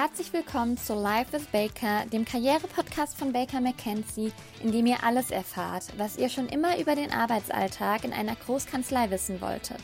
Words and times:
Herzlich 0.00 0.32
willkommen 0.32 0.78
zu 0.78 0.94
Life 0.94 1.30
with 1.30 1.48
Baker, 1.48 2.06
dem 2.10 2.24
Karriere-Podcast 2.24 3.18
von 3.18 3.34
Baker 3.34 3.60
McKenzie, 3.60 4.32
in 4.62 4.72
dem 4.72 4.86
ihr 4.86 5.04
alles 5.04 5.30
erfahrt, 5.30 5.84
was 5.98 6.16
ihr 6.16 6.30
schon 6.30 6.48
immer 6.48 6.78
über 6.78 6.94
den 6.94 7.12
Arbeitsalltag 7.12 8.04
in 8.04 8.14
einer 8.14 8.34
Großkanzlei 8.34 9.10
wissen 9.10 9.42
wolltet. 9.42 9.82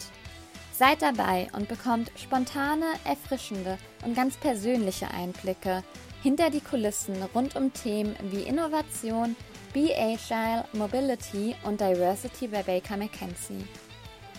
Seid 0.73 1.03
dabei 1.03 1.49
und 1.53 1.69
bekommt 1.69 2.11
spontane, 2.17 2.87
erfrischende 3.05 3.77
und 4.07 4.17
ganz 4.17 4.39
persönliche 4.39 5.11
Einblicke 5.11 5.85
hinter 6.23 6.49
die 6.49 6.63
Kulissen 6.63 7.23
rund 7.35 7.55
um 7.55 7.75
Themen 7.75 8.17
wie 8.31 8.45
Innovation, 8.45 9.37
Be 9.75 9.91
Agile, 9.95 10.65
Mobility 10.73 11.55
und 11.65 11.79
Diversity 11.79 12.49
bei 12.49 12.63
Baker 12.63 12.97
McKenzie. 12.97 13.67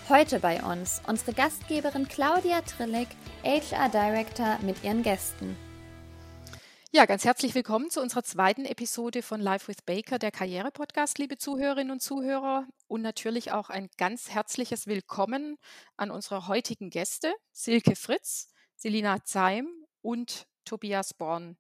Heute 0.10 0.40
bei 0.40 0.60
uns 0.64 1.04
unsere 1.06 1.34
Gastgeberin 1.34 2.08
Claudia 2.08 2.62
Trillig, 2.62 3.10
HR 3.44 3.90
Director 3.90 4.58
mit 4.64 4.84
ihren 4.84 5.04
Gästen. 5.04 5.56
Ja, 6.98 7.06
ganz 7.06 7.26
herzlich 7.26 7.54
willkommen 7.54 7.92
zu 7.92 8.02
unserer 8.02 8.24
zweiten 8.24 8.66
Episode 8.66 9.22
von 9.22 9.40
Live 9.40 9.68
with 9.68 9.84
Baker, 9.86 10.18
der 10.18 10.32
Karriere-Podcast, 10.32 11.20
liebe 11.20 11.38
Zuhörerinnen 11.38 11.92
und 11.92 12.02
Zuhörer. 12.02 12.66
Und 12.88 13.04
natürlich 13.04 13.52
auch 13.52 13.70
ein 13.70 13.88
ganz 13.98 14.32
herzliches 14.32 14.88
Willkommen 14.88 15.58
an 15.96 16.10
unsere 16.10 16.48
heutigen 16.48 16.90
Gäste, 16.90 17.32
Silke 17.52 17.96
Fritz, 17.96 18.50
Selina 18.76 19.24
Zeim 19.24 19.68
und 20.02 20.48
Tobias 20.66 21.14
Born. 21.14 21.60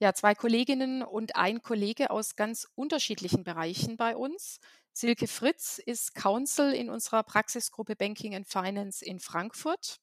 Ja, 0.00 0.14
zwei 0.14 0.34
Kolleginnen 0.34 1.04
und 1.04 1.36
ein 1.36 1.62
Kollege 1.62 2.10
aus 2.10 2.34
ganz 2.34 2.66
unterschiedlichen 2.74 3.44
Bereichen 3.44 3.96
bei 3.96 4.16
uns. 4.16 4.58
Silke 4.92 5.28
Fritz 5.28 5.78
ist 5.78 6.16
Counsel 6.16 6.74
in 6.74 6.90
unserer 6.90 7.22
Praxisgruppe 7.22 7.94
Banking 7.94 8.34
and 8.34 8.48
Finance 8.48 9.04
in 9.04 9.20
Frankfurt. 9.20 10.00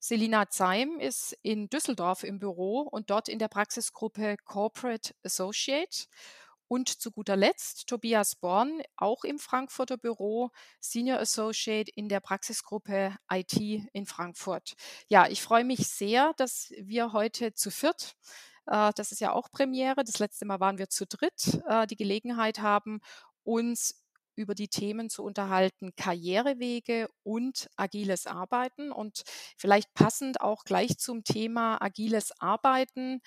Selina 0.00 0.48
Zeim 0.48 1.00
ist 1.00 1.36
in 1.42 1.68
Düsseldorf 1.68 2.22
im 2.22 2.38
Büro 2.38 2.80
und 2.80 3.10
dort 3.10 3.28
in 3.28 3.38
der 3.38 3.48
Praxisgruppe 3.48 4.36
Corporate 4.44 5.14
Associate. 5.24 6.06
Und 6.70 6.88
zu 6.88 7.10
guter 7.10 7.34
Letzt 7.34 7.86
Tobias 7.86 8.36
Born, 8.36 8.82
auch 8.96 9.24
im 9.24 9.38
Frankfurter 9.38 9.96
Büro, 9.96 10.50
Senior 10.80 11.18
Associate 11.18 11.90
in 11.94 12.10
der 12.10 12.20
Praxisgruppe 12.20 13.16
IT 13.32 13.56
in 13.58 14.04
Frankfurt. 14.04 14.74
Ja, 15.08 15.26
ich 15.28 15.40
freue 15.40 15.64
mich 15.64 15.88
sehr, 15.88 16.34
dass 16.36 16.70
wir 16.78 17.14
heute 17.14 17.54
zu 17.54 17.70
viert, 17.70 18.14
äh, 18.66 18.92
das 18.94 19.12
ist 19.12 19.20
ja 19.20 19.32
auch 19.32 19.50
Premiere, 19.50 20.04
das 20.04 20.18
letzte 20.18 20.44
Mal 20.44 20.60
waren 20.60 20.78
wir 20.78 20.88
zu 20.88 21.06
dritt, 21.06 21.60
äh, 21.66 21.86
die 21.86 21.96
Gelegenheit 21.96 22.60
haben, 22.60 23.00
uns 23.44 24.04
über 24.38 24.54
die 24.54 24.68
Themen 24.68 25.10
zu 25.10 25.24
unterhalten, 25.24 25.92
Karrierewege 25.96 27.08
und 27.24 27.68
agiles 27.76 28.26
Arbeiten. 28.26 28.92
Und 28.92 29.24
vielleicht 29.56 29.92
passend 29.94 30.40
auch 30.40 30.64
gleich 30.64 30.98
zum 30.98 31.24
Thema 31.24 31.82
agiles 31.82 32.32
Arbeiten, 32.40 33.20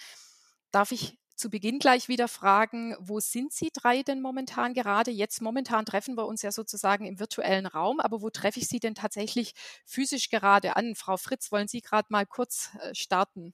darf 0.72 0.92
ich 0.92 1.18
zu 1.36 1.50
Beginn 1.50 1.80
gleich 1.80 2.08
wieder 2.08 2.28
fragen, 2.28 2.96
wo 3.00 3.20
sind 3.20 3.52
Sie 3.52 3.72
drei 3.74 4.04
denn 4.04 4.22
momentan 4.22 4.74
gerade? 4.74 5.10
Jetzt 5.10 5.42
momentan 5.42 5.86
treffen 5.86 6.16
wir 6.16 6.28
uns 6.28 6.44
ja 6.44 6.52
sozusagen 6.52 7.06
im 7.06 7.20
virtuellen 7.20 7.66
Raum, 7.66 8.00
aber 8.00 8.22
wo 8.22 8.30
treffe 8.30 8.60
ich 8.60 8.68
Sie 8.68 8.80
denn 8.80 8.94
tatsächlich 8.94 9.54
physisch 9.86 10.30
gerade 10.30 10.76
an? 10.76 10.94
Frau 10.96 11.18
Fritz, 11.18 11.52
wollen 11.52 11.68
Sie 11.68 11.82
gerade 11.82 12.08
mal 12.10 12.28
kurz 12.28 12.78
äh, 12.80 12.94
starten? 12.94 13.54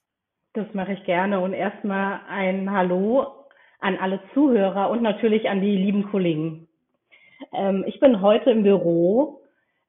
Das 0.53 0.67
mache 0.73 0.93
ich 0.93 1.03
gerne 1.05 1.39
und 1.39 1.53
erstmal 1.53 2.21
ein 2.27 2.69
Hallo 2.71 3.47
an 3.79 3.95
alle 3.97 4.19
Zuhörer 4.33 4.89
und 4.89 5.01
natürlich 5.01 5.49
an 5.49 5.61
die 5.61 5.77
lieben 5.77 6.09
Kollegen. 6.11 6.66
Ähm, 7.53 7.83
ich 7.87 7.99
bin 7.99 8.21
heute 8.21 8.51
im 8.51 8.63
Büro, 8.63 9.41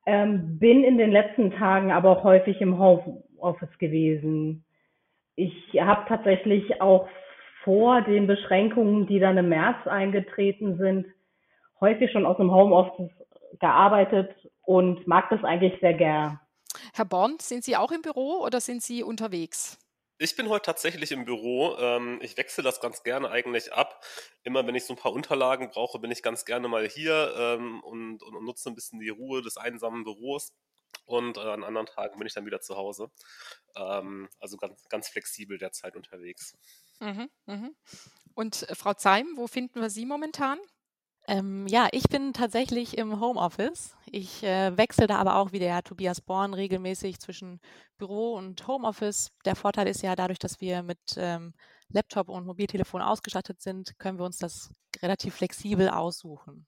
ähm, 0.07 0.59
bin 0.59 0.85
in 0.85 0.99
den 0.99 1.11
letzten 1.11 1.53
Tagen 1.53 1.93
aber 1.93 2.11
auch 2.11 2.25
häufig 2.25 2.61
im 2.61 2.79
Homeoffice 2.79 3.77
gewesen. 3.79 4.65
Ich 5.37 5.55
habe 5.81 6.05
tatsächlich 6.09 6.81
auch 6.81 7.09
vor 7.65 8.03
den 8.03 8.27
Beschränkungen, 8.27 9.07
die 9.07 9.19
dann 9.19 9.37
im 9.37 9.49
März 9.49 9.87
eingetreten 9.87 10.79
sind, 10.79 11.07
häufig 11.81 12.11
schon 12.11 12.27
aus 12.27 12.37
dem 12.39 12.51
Homeoffice 12.51 13.11
gearbeitet 13.61 14.35
und 14.63 15.07
mag 15.07 15.29
das 15.31 15.43
eigentlich 15.45 15.79
sehr 15.81 15.95
gern. 15.95 16.41
Herr 16.95 17.05
Born, 17.05 17.37
sind 17.41 17.65
Sie 17.65 17.77
auch 17.77 17.93
im 17.93 18.03
Büro 18.03 18.43
oder 18.45 18.61
sind 18.61 18.83
Sie 18.83 19.03
unterwegs? 19.03 19.79
Ich 20.21 20.35
bin 20.35 20.49
heute 20.49 20.63
tatsächlich 20.63 21.13
im 21.13 21.25
Büro. 21.25 21.77
Ähm, 21.79 22.19
ich 22.23 22.37
wechsle 22.37 22.65
das 22.65 22.81
ganz 22.81 23.05
gerne 23.05 23.31
eigentlich 23.31 23.73
ab. 23.73 24.05
Immer 24.49 24.67
wenn 24.67 24.75
ich 24.75 24.87
so 24.87 24.95
ein 24.95 24.99
paar 24.99 25.13
Unterlagen 25.13 25.69
brauche, 25.69 25.99
bin 25.99 26.11
ich 26.11 26.23
ganz 26.23 26.47
gerne 26.47 26.69
mal 26.69 26.89
hier 26.89 27.35
ähm, 27.37 27.83
und, 27.83 28.23
und, 28.23 28.35
und 28.35 28.45
nutze 28.47 28.71
ein 28.71 28.75
bisschen 28.75 28.99
die 28.99 29.11
Ruhe 29.11 29.43
des 29.43 29.59
einsamen 29.59 30.05
Büros. 30.05 30.55
Und 31.05 31.37
äh, 31.37 31.41
an 31.41 31.65
anderen 31.65 31.87
Tagen 31.87 32.19
bin 32.19 32.27
ich 32.27 32.33
dann 32.33 32.47
wieder 32.47 32.63
zu 32.63 32.75
Hause. 32.75 33.11
Ähm, 33.77 34.27
also 34.41 34.57
ganz, 34.57 34.89
ganz 34.89 35.11
flexibel 35.11 35.59
derzeit 35.59 35.97
unterwegs. 35.97 36.57
Mhm, 36.99 37.29
mhm. 37.45 37.77
Und 38.33 38.67
äh, 38.71 38.75
Frau 38.75 38.95
Zeim, 38.95 39.27
wo 39.37 39.49
finden 39.49 39.83
wir 39.83 39.91
Sie 39.91 40.07
momentan? 40.07 40.59
Ähm, 41.27 41.67
ja, 41.67 41.89
ich 41.93 42.05
bin 42.05 42.33
tatsächlich 42.33 42.97
im 42.97 43.21
Homeoffice. 43.21 43.99
Ich 44.07 44.43
äh, 44.45 44.75
wechsle 44.79 45.07
da 45.07 45.19
aber 45.19 45.37
auch 45.37 45.53
wie 45.53 45.59
der 45.59 45.75
Herr 45.75 45.85
Tobias 45.85 46.23
Born 46.23 46.55
regelmäßig 46.55 47.21
zwischen 47.21 47.61
Büro 47.99 48.33
und 48.33 48.67
Homeoffice. 48.67 49.31
Der 49.45 49.57
Vorteil 49.57 49.89
ist 49.89 50.03
ja 50.03 50.17
dadurch, 50.17 50.39
dass 50.39 50.63
wir 50.63 50.83
mit 50.83 51.01
ähm, 51.19 51.53
Laptop 51.91 52.29
und 52.29 52.47
Mobiltelefon 52.47 53.03
ausgestattet 53.03 53.61
sind, 53.61 53.99
können 53.99 54.19
wir 54.19 54.25
uns 54.27 54.39
das 54.39 54.73
relativ 55.03 55.35
flexibel 55.37 55.89
aussuchen. 55.89 56.67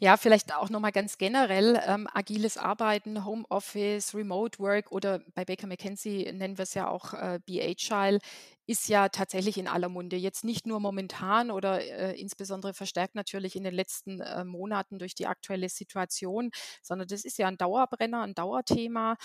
Ja, 0.00 0.16
vielleicht 0.16 0.54
auch 0.54 0.68
nochmal 0.70 0.92
ganz 0.92 1.18
generell 1.18 1.80
ähm, 1.86 2.08
agiles 2.12 2.56
Arbeiten, 2.56 3.24
Homeoffice, 3.24 4.14
Remote 4.14 4.58
Work 4.58 4.90
oder 4.92 5.20
bei 5.34 5.44
Baker 5.44 5.66
McKenzie 5.66 6.32
nennen 6.32 6.58
wir 6.58 6.64
es 6.64 6.74
ja 6.74 6.88
auch 6.88 7.14
äh, 7.14 7.38
BHIL, 7.46 8.18
ist 8.66 8.88
ja 8.88 9.08
tatsächlich 9.08 9.58
in 9.58 9.68
aller 9.68 9.88
Munde. 9.88 10.16
Jetzt 10.16 10.44
nicht 10.44 10.66
nur 10.66 10.80
momentan 10.80 11.50
oder 11.50 11.80
äh, 11.82 12.20
insbesondere 12.20 12.74
verstärkt 12.74 13.14
natürlich 13.14 13.56
in 13.56 13.64
den 13.64 13.74
letzten 13.74 14.20
äh, 14.20 14.44
Monaten 14.44 14.98
durch 14.98 15.14
die 15.14 15.26
aktuelle 15.26 15.68
Situation, 15.68 16.50
sondern 16.82 17.08
das 17.08 17.24
ist 17.24 17.38
ja 17.38 17.48
ein 17.48 17.56
Dauerbrenner, 17.58 18.22
ein 18.22 18.34
Dauerthema. 18.34 19.16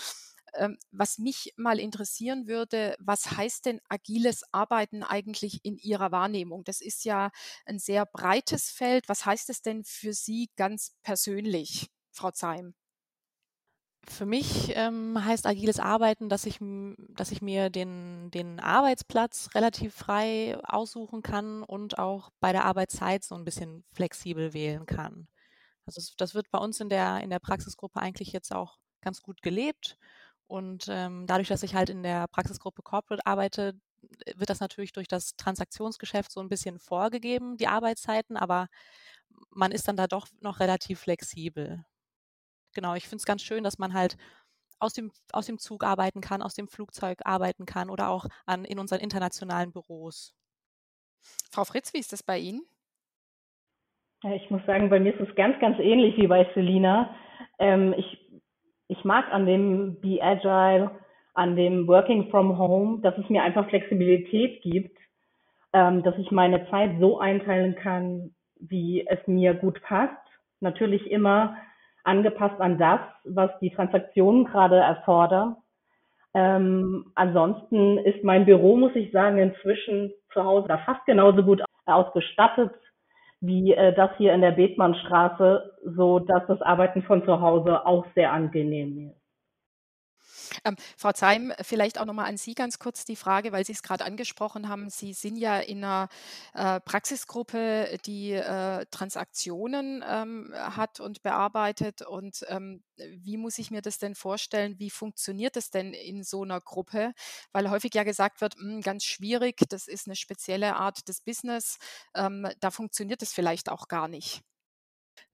Ähm, 0.54 0.78
was 0.90 1.18
mich 1.18 1.52
mal 1.56 1.78
interessieren 1.78 2.46
würde, 2.46 2.96
was 2.98 3.32
heißt 3.32 3.66
denn 3.66 3.80
agiles 3.88 4.42
Arbeiten 4.52 5.02
eigentlich 5.02 5.64
in 5.64 5.76
Ihrer 5.78 6.12
Wahrnehmung? 6.12 6.64
Das 6.64 6.80
ist 6.80 7.04
ja 7.04 7.30
ein 7.66 7.78
sehr 7.78 8.06
breites 8.06 8.70
Feld. 8.70 9.08
Was 9.08 9.26
heißt 9.26 9.50
es 9.50 9.62
denn 9.62 9.84
für 9.84 10.12
Sie 10.12 10.50
ganz 10.56 10.96
persönlich, 11.02 11.88
Frau 12.10 12.30
Zeim? 12.30 12.74
Für 14.06 14.24
mich 14.26 14.72
ähm, 14.74 15.22
heißt 15.22 15.46
agiles 15.46 15.78
Arbeiten, 15.80 16.28
dass 16.30 16.46
ich, 16.46 16.58
dass 17.10 17.30
ich 17.30 17.42
mir 17.42 17.68
den, 17.68 18.30
den 18.30 18.58
Arbeitsplatz 18.58 19.50
relativ 19.54 19.94
frei 19.94 20.58
aussuchen 20.62 21.22
kann 21.22 21.62
und 21.62 21.98
auch 21.98 22.30
bei 22.40 22.52
der 22.52 22.64
Arbeitszeit 22.64 23.22
so 23.22 23.34
ein 23.34 23.44
bisschen 23.44 23.84
flexibel 23.92 24.54
wählen 24.54 24.86
kann. 24.86 25.28
Also 25.86 26.00
das 26.16 26.34
wird 26.34 26.50
bei 26.50 26.58
uns 26.58 26.80
in 26.80 26.88
der, 26.88 27.20
in 27.20 27.30
der 27.30 27.38
Praxisgruppe 27.38 28.00
eigentlich 28.00 28.32
jetzt 28.32 28.52
auch 28.54 28.78
ganz 29.02 29.22
gut 29.22 29.42
gelebt. 29.42 29.98
Und 30.48 30.86
ähm, 30.90 31.26
dadurch, 31.26 31.48
dass 31.48 31.62
ich 31.62 31.74
halt 31.74 31.90
in 31.90 32.02
der 32.02 32.26
Praxisgruppe 32.28 32.82
Corporate 32.82 33.24
arbeite, 33.26 33.74
wird 34.34 34.50
das 34.50 34.60
natürlich 34.60 34.92
durch 34.92 35.06
das 35.06 35.36
Transaktionsgeschäft 35.36 36.32
so 36.32 36.40
ein 36.40 36.48
bisschen 36.48 36.78
vorgegeben, 36.78 37.56
die 37.58 37.68
Arbeitszeiten, 37.68 38.36
aber 38.36 38.68
man 39.50 39.72
ist 39.72 39.86
dann 39.88 39.96
da 39.96 40.06
doch 40.06 40.26
noch 40.40 40.60
relativ 40.60 41.00
flexibel. 41.00 41.84
Genau, 42.74 42.94
ich 42.94 43.04
finde 43.04 43.16
es 43.16 43.26
ganz 43.26 43.42
schön, 43.42 43.62
dass 43.62 43.78
man 43.78 43.92
halt 43.92 44.16
aus 44.78 44.94
dem, 44.94 45.10
aus 45.32 45.46
dem 45.46 45.58
Zug 45.58 45.84
arbeiten 45.84 46.20
kann, 46.20 46.42
aus 46.42 46.54
dem 46.54 46.68
Flugzeug 46.68 47.18
arbeiten 47.24 47.66
kann 47.66 47.90
oder 47.90 48.08
auch 48.08 48.26
an, 48.46 48.64
in 48.64 48.78
unseren 48.78 49.00
internationalen 49.00 49.72
Büros. 49.72 50.34
Frau 51.50 51.64
Fritz, 51.64 51.92
wie 51.92 51.98
ist 51.98 52.12
das 52.12 52.22
bei 52.22 52.38
Ihnen? 52.38 52.62
Ich 54.22 54.50
muss 54.50 54.64
sagen, 54.66 54.90
bei 54.90 54.98
mir 54.98 55.14
ist 55.14 55.28
es 55.28 55.34
ganz, 55.36 55.58
ganz 55.60 55.78
ähnlich 55.78 56.16
wie 56.16 56.26
bei 56.26 56.48
Selina. 56.54 57.14
Ähm, 57.58 57.94
ich 57.96 58.27
ich 58.88 59.04
mag 59.04 59.32
an 59.32 59.46
dem 59.46 60.00
Be 60.00 60.18
Agile, 60.20 60.90
an 61.34 61.54
dem 61.56 61.86
Working 61.86 62.30
from 62.30 62.58
Home, 62.58 63.00
dass 63.02 63.16
es 63.18 63.28
mir 63.28 63.42
einfach 63.42 63.68
Flexibilität 63.68 64.62
gibt, 64.62 64.98
ähm, 65.72 66.02
dass 66.02 66.16
ich 66.18 66.30
meine 66.30 66.68
Zeit 66.70 66.92
so 66.98 67.20
einteilen 67.20 67.76
kann, 67.76 68.34
wie 68.58 69.06
es 69.06 69.18
mir 69.26 69.54
gut 69.54 69.80
passt. 69.82 70.16
Natürlich 70.60 71.10
immer 71.10 71.56
angepasst 72.02 72.60
an 72.60 72.78
das, 72.78 73.00
was 73.24 73.50
die 73.60 73.70
Transaktionen 73.70 74.46
gerade 74.46 74.76
erfordern. 74.76 75.56
Ähm, 76.34 77.12
ansonsten 77.14 77.98
ist 77.98 78.24
mein 78.24 78.46
Büro, 78.46 78.76
muss 78.76 78.94
ich 78.94 79.12
sagen, 79.12 79.38
inzwischen 79.38 80.12
zu 80.32 80.44
Hause 80.44 80.68
fast 80.84 81.04
genauso 81.06 81.42
gut 81.42 81.62
ausgestattet 81.86 82.72
wie 83.40 83.72
äh, 83.72 83.94
das 83.94 84.10
hier 84.16 84.32
in 84.32 84.40
der 84.40 84.52
Bethmannstraße, 84.52 85.72
so 85.84 86.18
dass 86.18 86.46
das 86.46 86.60
Arbeiten 86.62 87.02
von 87.02 87.24
zu 87.24 87.40
Hause 87.40 87.86
auch 87.86 88.04
sehr 88.14 88.32
angenehm 88.32 89.10
ist. 89.10 89.17
Ähm, 90.64 90.76
Frau 90.96 91.12
Zeim, 91.12 91.52
vielleicht 91.60 91.98
auch 91.98 92.04
noch 92.04 92.14
mal 92.14 92.24
an 92.24 92.36
Sie 92.36 92.54
ganz 92.54 92.78
kurz 92.78 93.04
die 93.04 93.16
Frage, 93.16 93.52
weil 93.52 93.64
Sie 93.64 93.72
es 93.72 93.82
gerade 93.82 94.04
angesprochen 94.04 94.68
haben. 94.68 94.90
Sie 94.90 95.12
sind 95.12 95.36
ja 95.36 95.58
in 95.58 95.84
einer 95.84 96.08
äh, 96.54 96.80
Praxisgruppe, 96.80 97.98
die 98.06 98.32
äh, 98.32 98.86
Transaktionen 98.90 100.04
ähm, 100.08 100.52
hat 100.54 101.00
und 101.00 101.22
bearbeitet. 101.22 102.02
Und 102.02 102.44
ähm, 102.48 102.82
wie 102.96 103.36
muss 103.36 103.58
ich 103.58 103.70
mir 103.70 103.82
das 103.82 103.98
denn 103.98 104.14
vorstellen? 104.14 104.78
Wie 104.78 104.90
funktioniert 104.90 105.56
das 105.56 105.70
denn 105.70 105.92
in 105.92 106.24
so 106.24 106.42
einer 106.42 106.60
Gruppe? 106.60 107.12
Weil 107.52 107.70
häufig 107.70 107.94
ja 107.94 108.04
gesagt 108.04 108.40
wird, 108.40 108.56
mh, 108.56 108.74
hm, 108.74 108.80
ganz 108.82 109.04
schwierig, 109.04 109.56
das 109.68 109.88
ist 109.88 110.06
eine 110.06 110.16
spezielle 110.16 110.76
Art 110.76 111.08
des 111.08 111.20
Business. 111.20 111.78
Ähm, 112.14 112.48
da 112.60 112.70
funktioniert 112.70 113.22
es 113.22 113.32
vielleicht 113.32 113.68
auch 113.68 113.88
gar 113.88 114.08
nicht. 114.08 114.42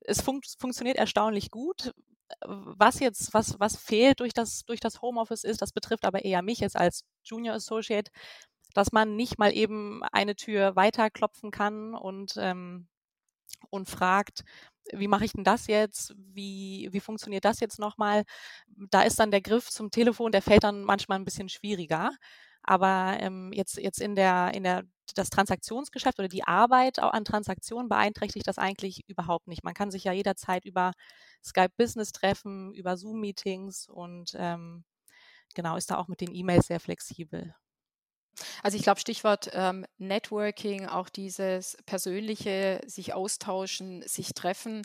Es 0.00 0.20
fun 0.20 0.40
funktioniert 0.58 0.98
erstaunlich 0.98 1.50
gut 1.50 1.92
was 2.44 3.00
jetzt, 3.00 3.34
was, 3.34 3.58
was 3.60 3.76
fehlt 3.76 4.20
durch 4.20 4.32
das, 4.32 4.64
durch 4.64 4.80
das 4.80 5.02
Homeoffice 5.02 5.44
ist, 5.44 5.62
das 5.62 5.72
betrifft 5.72 6.04
aber 6.04 6.24
eher 6.24 6.42
mich 6.42 6.60
jetzt 6.60 6.76
als 6.76 7.04
Junior 7.24 7.54
Associate, 7.56 8.10
dass 8.74 8.92
man 8.92 9.16
nicht 9.16 9.38
mal 9.38 9.52
eben 9.54 10.02
eine 10.12 10.36
Tür 10.36 10.76
weiter 10.76 11.10
klopfen 11.10 11.50
kann 11.50 11.94
und, 11.94 12.34
ähm, 12.38 12.88
und 13.70 13.88
fragt, 13.88 14.44
wie 14.92 15.08
mache 15.08 15.24
ich 15.24 15.32
denn 15.32 15.44
das 15.44 15.66
jetzt? 15.66 16.14
Wie, 16.16 16.88
wie 16.92 17.00
funktioniert 17.00 17.44
das 17.44 17.60
jetzt 17.60 17.78
nochmal? 17.78 18.24
Da 18.66 19.02
ist 19.02 19.18
dann 19.18 19.30
der 19.30 19.40
Griff 19.40 19.70
zum 19.70 19.90
Telefon, 19.90 20.32
der 20.32 20.42
fällt 20.42 20.64
dann 20.64 20.84
manchmal 20.84 21.18
ein 21.18 21.24
bisschen 21.24 21.48
schwieriger. 21.48 22.10
Aber 22.62 23.16
ähm, 23.20 23.52
jetzt, 23.52 23.76
jetzt 23.78 24.00
in 24.00 24.14
der, 24.16 24.52
in 24.54 24.64
der, 24.64 24.84
das 25.14 25.30
Transaktionsgeschäft 25.30 26.18
oder 26.18 26.28
die 26.28 26.44
Arbeit 26.44 26.98
an 26.98 27.24
Transaktionen 27.24 27.88
beeinträchtigt 27.88 28.46
das 28.46 28.58
eigentlich 28.58 29.02
überhaupt 29.06 29.48
nicht. 29.48 29.64
Man 29.64 29.74
kann 29.74 29.90
sich 29.90 30.04
ja 30.04 30.12
jederzeit 30.12 30.64
über 30.64 30.92
Skype 31.44 31.72
Business 31.76 32.12
treffen, 32.12 32.72
über 32.72 32.96
Zoom-Meetings 32.96 33.88
und 33.88 34.34
ähm, 34.36 34.84
genau 35.54 35.76
ist 35.76 35.90
da 35.90 35.98
auch 35.98 36.08
mit 36.08 36.20
den 36.20 36.34
E-Mails 36.34 36.66
sehr 36.66 36.80
flexibel. 36.80 37.54
Also 38.62 38.76
ich 38.76 38.82
glaube, 38.82 39.00
Stichwort 39.00 39.50
ähm, 39.52 39.86
Networking, 39.98 40.86
auch 40.86 41.08
dieses 41.08 41.76
persönliche 41.86 42.80
sich 42.86 43.14
austauschen, 43.14 44.02
sich 44.02 44.34
treffen, 44.34 44.82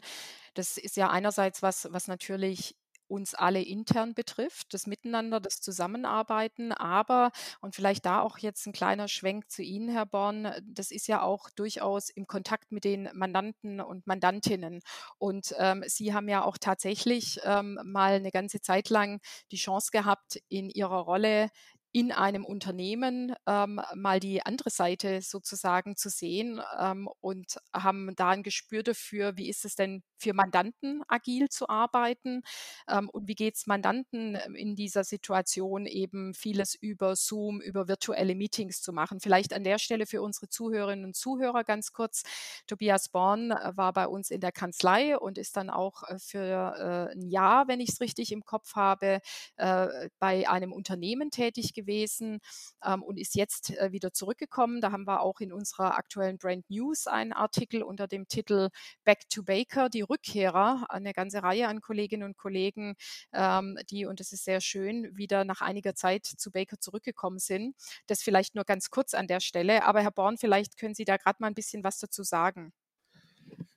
das 0.53 0.77
ist 0.77 0.97
ja 0.97 1.09
einerseits 1.09 1.61
was, 1.61 1.87
was 1.91 2.07
natürlich 2.07 2.75
uns 3.09 3.33
alle 3.33 3.61
intern 3.61 4.13
betrifft, 4.13 4.73
das 4.73 4.87
Miteinander, 4.87 5.39
das 5.39 5.61
Zusammenarbeiten. 5.61 6.71
Aber, 6.71 7.31
und 7.61 7.75
vielleicht 7.75 8.05
da 8.05 8.21
auch 8.21 8.37
jetzt 8.37 8.65
ein 8.67 8.73
kleiner 8.73 9.07
Schwenk 9.07 9.49
zu 9.49 9.63
Ihnen, 9.63 9.89
Herr 9.89 10.05
Born, 10.05 10.51
das 10.63 10.91
ist 10.91 11.07
ja 11.07 11.21
auch 11.21 11.49
durchaus 11.49 12.09
im 12.09 12.27
Kontakt 12.27 12.71
mit 12.71 12.83
den 12.83 13.09
Mandanten 13.13 13.81
und 13.81 14.07
Mandantinnen. 14.07 14.81
Und 15.17 15.53
ähm, 15.57 15.83
Sie 15.87 16.13
haben 16.13 16.29
ja 16.29 16.43
auch 16.43 16.57
tatsächlich 16.57 17.39
ähm, 17.43 17.79
mal 17.83 18.13
eine 18.13 18.31
ganze 18.31 18.61
Zeit 18.61 18.89
lang 18.89 19.19
die 19.51 19.57
Chance 19.57 19.89
gehabt, 19.91 20.39
in 20.47 20.69
Ihrer 20.69 20.99
Rolle 20.99 21.49
in 21.91 22.11
einem 22.11 22.45
Unternehmen 22.45 23.33
ähm, 23.47 23.81
mal 23.95 24.19
die 24.19 24.45
andere 24.45 24.69
Seite 24.69 25.21
sozusagen 25.21 25.95
zu 25.95 26.09
sehen 26.09 26.61
ähm, 26.79 27.09
und 27.19 27.57
haben 27.73 28.13
da 28.15 28.29
ein 28.29 28.43
Gespür 28.43 28.83
dafür, 28.83 29.37
wie 29.37 29.49
ist 29.49 29.65
es 29.65 29.75
denn 29.75 30.03
für 30.17 30.33
Mandanten 30.33 31.01
agil 31.07 31.49
zu 31.49 31.67
arbeiten 31.67 32.41
ähm, 32.87 33.09
und 33.09 33.27
wie 33.27 33.33
geht 33.33 33.55
es 33.55 33.65
Mandanten 33.65 34.37
ähm, 34.45 34.53
in 34.53 34.75
dieser 34.75 35.03
Situation 35.03 35.87
eben 35.87 36.35
vieles 36.35 36.75
über 36.75 37.15
Zoom, 37.15 37.59
über 37.59 37.87
virtuelle 37.87 38.35
Meetings 38.35 38.81
zu 38.81 38.93
machen. 38.93 39.19
Vielleicht 39.19 39.53
an 39.53 39.63
der 39.63 39.79
Stelle 39.79 40.05
für 40.05 40.21
unsere 40.21 40.47
Zuhörerinnen 40.47 41.05
und 41.05 41.15
Zuhörer 41.15 41.63
ganz 41.63 41.91
kurz. 41.91 42.21
Tobias 42.67 43.09
Born 43.09 43.51
äh, 43.51 43.71
war 43.75 43.93
bei 43.93 44.07
uns 44.07 44.29
in 44.29 44.41
der 44.41 44.51
Kanzlei 44.51 45.17
und 45.17 45.39
ist 45.39 45.57
dann 45.57 45.71
auch 45.71 46.03
äh, 46.03 46.19
für 46.19 47.09
äh, 47.09 47.15
ein 47.15 47.27
Jahr, 47.27 47.67
wenn 47.67 47.79
ich 47.79 47.89
es 47.89 48.01
richtig 48.01 48.31
im 48.31 48.43
Kopf 48.43 48.75
habe, 48.75 49.21
äh, 49.55 50.09
bei 50.19 50.47
einem 50.47 50.71
Unternehmen 50.71 51.31
tätig 51.31 51.73
gewesen 51.73 51.78
ähm, 51.87 53.03
und 53.03 53.17
ist 53.17 53.35
jetzt 53.35 53.71
äh, 53.71 53.91
wieder 53.91 54.13
zurückgekommen. 54.13 54.81
Da 54.81 54.91
haben 54.91 55.05
wir 55.05 55.21
auch 55.21 55.39
in 55.39 55.53
unserer 55.53 55.97
aktuellen 55.97 56.37
Brand 56.37 56.69
News 56.69 57.07
einen 57.07 57.33
Artikel 57.33 57.83
unter 57.83 58.07
dem 58.07 58.27
Titel 58.27 58.69
Back 59.03 59.29
to 59.29 59.43
Baker, 59.43 59.89
die 59.89 60.01
Rückkehrer, 60.01 60.85
eine 60.89 61.13
ganze 61.13 61.43
Reihe 61.43 61.67
an 61.67 61.81
Kolleginnen 61.81 62.23
und 62.23 62.37
Kollegen, 62.37 62.95
ähm, 63.33 63.77
die, 63.89 64.05
und 64.05 64.19
das 64.19 64.31
ist 64.31 64.45
sehr 64.45 64.61
schön, 64.61 65.09
wieder 65.15 65.43
nach 65.45 65.61
einiger 65.61 65.95
Zeit 65.95 66.25
zu 66.25 66.51
Baker 66.51 66.79
zurückgekommen 66.79 67.39
sind. 67.39 67.75
Das 68.07 68.21
vielleicht 68.21 68.55
nur 68.55 68.65
ganz 68.65 68.89
kurz 68.89 69.13
an 69.13 69.27
der 69.27 69.39
Stelle. 69.39 69.83
Aber 69.83 70.01
Herr 70.01 70.11
Born, 70.11 70.37
vielleicht 70.37 70.77
können 70.77 70.95
Sie 70.95 71.05
da 71.05 71.17
gerade 71.17 71.37
mal 71.39 71.47
ein 71.47 71.55
bisschen 71.55 71.83
was 71.83 71.99
dazu 71.99 72.23
sagen. 72.23 72.73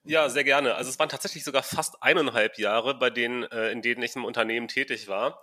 Ja, 0.05 0.29
sehr 0.29 0.45
gerne. 0.45 0.75
Also 0.75 0.91
es 0.91 0.99
waren 0.99 1.09
tatsächlich 1.09 1.45
sogar 1.45 1.63
fast 1.63 2.03
eineinhalb 2.03 2.59
Jahre, 2.59 2.99
bei 2.99 3.09
denen, 3.09 3.45
äh, 3.45 3.71
in 3.71 3.83
denen 3.83 4.03
ich 4.03 4.17
im 4.17 4.25
Unternehmen 4.25 4.67
tätig 4.67 5.07
war. 5.07 5.41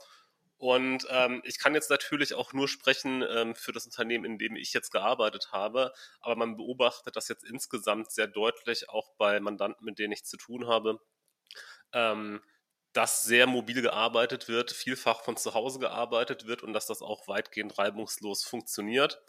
Und 0.59 1.07
ähm, 1.09 1.41
ich 1.45 1.57
kann 1.57 1.73
jetzt 1.73 1.89
natürlich 1.89 2.33
auch 2.33 2.51
nur 2.51 2.67
sprechen 2.67 3.23
ähm, 3.27 3.55
für 3.55 3.71
das 3.71 3.85
Unternehmen, 3.85 4.25
in 4.25 4.37
dem 4.37 4.57
ich 4.57 4.73
jetzt 4.73 4.91
gearbeitet 4.91 5.53
habe. 5.53 5.93
Aber 6.19 6.35
man 6.35 6.57
beobachtet 6.57 7.15
das 7.15 7.29
jetzt 7.29 7.45
insgesamt 7.45 8.11
sehr 8.11 8.27
deutlich, 8.27 8.89
auch 8.89 9.13
bei 9.17 9.39
Mandanten, 9.39 9.85
mit 9.85 9.99
denen 9.99 10.11
ich 10.11 10.25
zu 10.25 10.35
tun 10.35 10.67
habe, 10.67 10.99
ähm, 11.93 12.41
dass 12.91 13.23
sehr 13.23 13.47
mobil 13.47 13.81
gearbeitet 13.81 14.49
wird, 14.49 14.71
vielfach 14.71 15.21
von 15.23 15.37
zu 15.37 15.53
Hause 15.53 15.79
gearbeitet 15.79 16.45
wird 16.45 16.61
und 16.61 16.73
dass 16.73 16.87
das 16.87 17.01
auch 17.01 17.29
weitgehend 17.29 17.77
reibungslos 17.77 18.43
funktioniert. 18.43 19.21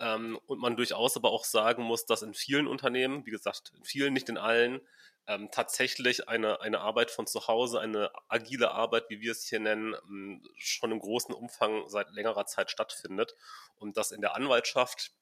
Ähm, 0.00 0.36
und 0.46 0.58
man 0.58 0.76
durchaus 0.76 1.16
aber 1.16 1.30
auch 1.30 1.44
sagen 1.44 1.84
muss, 1.84 2.06
dass 2.06 2.22
in 2.22 2.34
vielen 2.34 2.66
Unternehmen, 2.66 3.24
wie 3.24 3.30
gesagt, 3.30 3.72
in 3.76 3.84
vielen, 3.84 4.14
nicht 4.14 4.28
in 4.28 4.36
allen, 4.36 4.80
ähm, 5.26 5.50
tatsächlich 5.50 6.28
eine, 6.28 6.60
eine 6.60 6.80
Arbeit 6.80 7.10
von 7.10 7.26
zu 7.26 7.46
Hause, 7.46 7.80
eine 7.80 8.10
agile 8.28 8.72
Arbeit, 8.72 9.04
wie 9.08 9.20
wir 9.20 9.32
es 9.32 9.46
hier 9.46 9.60
nennen, 9.60 9.94
ähm, 10.08 10.42
schon 10.56 10.92
im 10.92 11.00
großen 11.00 11.34
Umfang 11.34 11.88
seit 11.88 12.10
längerer 12.10 12.46
Zeit 12.46 12.70
stattfindet 12.70 13.34
und 13.76 13.96
das 13.96 14.10
in 14.10 14.20
der 14.20 14.34
Anwaltschaft 14.34 15.12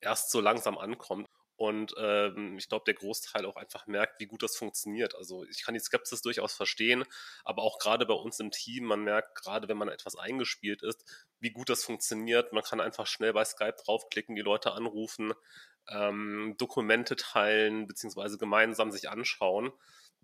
erst 0.00 0.30
so 0.30 0.40
langsam 0.40 0.78
ankommt. 0.78 1.26
Und 1.56 1.92
ähm, 1.98 2.56
ich 2.56 2.68
glaube, 2.68 2.84
der 2.84 2.94
Großteil 2.94 3.44
auch 3.44 3.56
einfach 3.56 3.88
merkt, 3.88 4.20
wie 4.20 4.26
gut 4.26 4.44
das 4.44 4.56
funktioniert. 4.56 5.16
Also 5.16 5.44
ich 5.44 5.64
kann 5.64 5.74
die 5.74 5.80
Skepsis 5.80 6.22
durchaus 6.22 6.54
verstehen, 6.54 7.04
aber 7.42 7.62
auch 7.62 7.80
gerade 7.80 8.06
bei 8.06 8.14
uns 8.14 8.38
im 8.38 8.52
Team, 8.52 8.84
man 8.84 9.02
merkt 9.02 9.34
gerade, 9.34 9.66
wenn 9.66 9.76
man 9.76 9.88
etwas 9.88 10.14
eingespielt 10.14 10.84
ist, 10.84 11.04
wie 11.40 11.50
gut 11.50 11.68
das 11.68 11.82
funktioniert. 11.82 12.52
Man 12.52 12.62
kann 12.62 12.80
einfach 12.80 13.08
schnell 13.08 13.32
bei 13.32 13.44
Skype 13.44 13.74
draufklicken, 13.84 14.36
die 14.36 14.42
Leute 14.42 14.70
anrufen, 14.70 15.32
ähm, 15.90 16.54
Dokumente 16.58 17.16
teilen, 17.16 17.86
beziehungsweise 17.86 18.38
gemeinsam 18.38 18.90
sich 18.90 19.08
anschauen. 19.08 19.72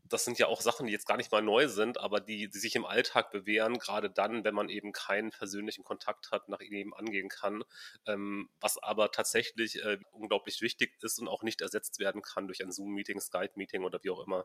Das 0.06 0.24
sind 0.24 0.38
ja 0.38 0.48
auch 0.48 0.60
Sachen, 0.60 0.86
die 0.86 0.92
jetzt 0.92 1.06
gar 1.06 1.16
nicht 1.16 1.32
mal 1.32 1.40
neu 1.40 1.66
sind, 1.66 1.98
aber 1.98 2.20
die, 2.20 2.50
die 2.50 2.58
sich 2.58 2.76
im 2.76 2.84
Alltag 2.84 3.30
bewähren, 3.30 3.78
gerade 3.78 4.10
dann, 4.10 4.44
wenn 4.44 4.54
man 4.54 4.68
eben 4.68 4.92
keinen 4.92 5.30
persönlichen 5.30 5.82
Kontakt 5.82 6.30
hat, 6.30 6.48
nach 6.50 6.60
ihnen 6.60 6.76
eben 6.76 6.94
angehen 6.94 7.30
kann, 7.30 7.64
ähm, 8.06 8.50
was 8.60 8.76
aber 8.82 9.12
tatsächlich 9.12 9.82
äh, 9.82 9.98
unglaublich 10.12 10.60
wichtig 10.60 10.92
ist 11.00 11.18
und 11.18 11.28
auch 11.28 11.42
nicht 11.42 11.62
ersetzt 11.62 11.98
werden 12.00 12.20
kann 12.20 12.46
durch 12.46 12.62
ein 12.62 12.70
Zoom-Meeting, 12.70 13.18
Skype-Meeting 13.18 13.82
oder 13.82 13.98
wie 14.02 14.10
auch 14.10 14.26
immer 14.26 14.44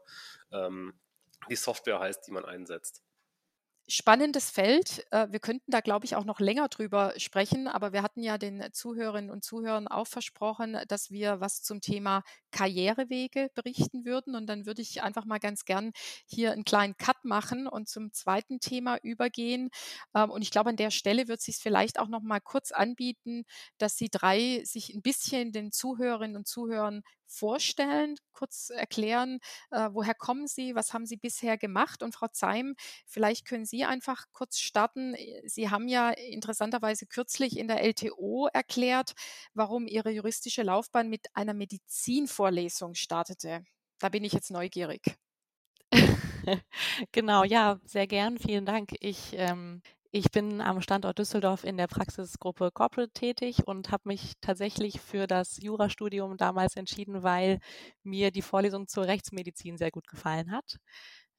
ähm, 0.53 0.97
die 1.49 1.55
Software 1.57 1.99
heißt, 1.99 2.25
die 2.25 2.31
man 2.31 2.45
einsetzt 2.45 3.03
spannendes 3.89 4.49
Feld. 4.51 5.05
Äh, 5.11 5.27
wir 5.31 5.39
könnten 5.39 5.71
da, 5.71 5.81
glaube 5.81 6.05
ich, 6.05 6.15
auch 6.15 6.23
noch 6.23 6.39
länger 6.39 6.67
drüber 6.69 7.13
sprechen, 7.17 7.67
aber 7.67 7.91
wir 7.91 8.03
hatten 8.03 8.21
ja 8.23 8.37
den 8.37 8.63
Zuhörerinnen 8.71 9.31
und 9.31 9.43
Zuhörern 9.43 9.87
auch 9.87 10.07
versprochen, 10.07 10.77
dass 10.87 11.09
wir 11.11 11.41
was 11.41 11.61
zum 11.63 11.81
Thema 11.81 12.23
Karrierewege 12.51 13.49
berichten 13.55 14.05
würden. 14.05 14.35
Und 14.35 14.47
dann 14.47 14.65
würde 14.65 14.81
ich 14.81 15.01
einfach 15.03 15.25
mal 15.25 15.39
ganz 15.39 15.65
gern 15.65 15.91
hier 16.27 16.51
einen 16.51 16.65
kleinen 16.65 16.95
Cut 16.97 17.23
machen 17.25 17.67
und 17.67 17.89
zum 17.89 18.13
zweiten 18.13 18.59
Thema 18.59 18.97
übergehen. 19.01 19.69
Ähm, 20.15 20.29
und 20.31 20.41
ich 20.41 20.51
glaube, 20.51 20.69
an 20.69 20.75
der 20.77 20.91
Stelle 20.91 21.27
wird 21.27 21.39
es 21.39 21.45
sich 21.45 21.57
vielleicht 21.57 21.99
auch 21.99 22.07
noch 22.07 22.21
mal 22.21 22.39
kurz 22.41 22.71
anbieten, 22.71 23.43
dass 23.77 23.97
Sie 23.97 24.09
drei 24.09 24.61
sich 24.65 24.93
ein 24.93 25.01
bisschen 25.01 25.51
den 25.51 25.71
Zuhörerinnen 25.71 26.37
und 26.37 26.47
Zuhörern 26.47 27.01
vorstellen, 27.29 28.15
kurz 28.33 28.69
erklären, 28.69 29.39
äh, 29.71 29.89
woher 29.91 30.15
kommen 30.15 30.47
Sie, 30.47 30.75
was 30.75 30.93
haben 30.93 31.05
Sie 31.05 31.17
bisher 31.17 31.57
gemacht? 31.57 32.03
Und 32.03 32.13
Frau 32.15 32.27
Zeim, 32.31 32.75
vielleicht 33.05 33.45
können 33.45 33.65
Sie 33.65 33.85
einfach 33.85 34.25
kurz 34.31 34.59
starten. 34.59 35.13
Äh, 35.15 35.41
Sie 35.45 35.69
haben 35.69 35.87
ja 35.87 36.09
interessanterweise 36.09 37.05
kürzlich 37.05 37.57
in 37.57 37.67
der 37.67 37.83
LTO 37.83 38.47
erklärt, 38.53 39.13
warum 39.53 39.87
Ihre 39.87 40.11
juristische 40.11 40.63
Laufbahn 40.63 41.09
mit 41.09 41.27
einer 41.33 41.53
Medizinvorlesung 41.53 42.95
startete. 42.95 43.63
Da 43.99 44.09
bin 44.09 44.23
ich 44.23 44.33
jetzt 44.33 44.51
neugierig. 44.51 45.01
genau, 47.11 47.43
ja, 47.43 47.79
sehr 47.85 48.07
gern. 48.07 48.37
Vielen 48.37 48.65
Dank. 48.65 48.91
Ich 48.99 49.33
ähm, 49.33 49.81
ich 50.11 50.31
bin 50.31 50.59
am 50.61 50.81
Standort 50.81 51.19
Düsseldorf 51.19 51.63
in 51.63 51.77
der 51.77 51.87
Praxisgruppe 51.87 52.71
Corporate 52.71 53.11
tätig 53.13 53.67
und 53.67 53.91
habe 53.91 54.03
mich 54.05 54.33
tatsächlich 54.41 54.99
für 54.99 55.27
das 55.27 55.61
Jurastudium 55.61 56.35
damals 56.37 56.75
entschieden, 56.75 57.21
weil 57.21 57.59
mir 58.03 58.31
die 58.31 58.41
Vorlesung 58.41 58.87
zur 58.87 59.05
Rechtsmedizin 59.05 59.77
sehr 59.77 59.91
gut 59.91 60.07
gefallen 60.07 60.51
hat. 60.51 60.77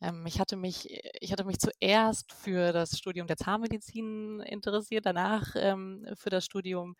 Ähm, 0.00 0.24
ich, 0.26 0.38
hatte 0.38 0.56
mich, 0.56 0.88
ich 1.20 1.32
hatte 1.32 1.44
mich 1.44 1.58
zuerst 1.58 2.32
für 2.32 2.72
das 2.72 2.96
Studium 2.96 3.26
der 3.26 3.36
Zahnmedizin 3.36 4.40
interessiert, 4.40 5.04
danach 5.04 5.54
ähm, 5.56 6.06
für 6.14 6.30
das 6.30 6.44
Studium 6.44 6.94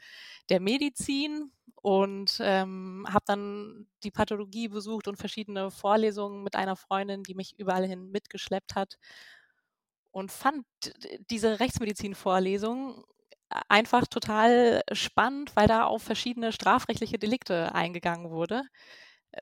der 0.48 0.58
Medizin 0.60 1.52
und 1.76 2.38
ähm, 2.42 3.06
habe 3.08 3.24
dann 3.26 3.86
die 4.02 4.10
Pathologie 4.10 4.68
besucht 4.68 5.06
und 5.06 5.16
verschiedene 5.16 5.70
Vorlesungen 5.70 6.42
mit 6.42 6.56
einer 6.56 6.76
Freundin, 6.76 7.22
die 7.22 7.34
mich 7.34 7.54
überall 7.58 7.86
hin 7.86 8.10
mitgeschleppt 8.10 8.74
hat 8.74 8.98
und 10.12 10.32
fand 10.32 10.64
diese 11.30 11.60
Rechtsmedizin-Vorlesung 11.60 13.04
einfach 13.68 14.06
total 14.06 14.82
spannend, 14.92 15.54
weil 15.56 15.66
da 15.68 15.84
auf 15.84 16.02
verschiedene 16.02 16.52
strafrechtliche 16.52 17.18
Delikte 17.18 17.74
eingegangen 17.74 18.30
wurde, 18.30 18.62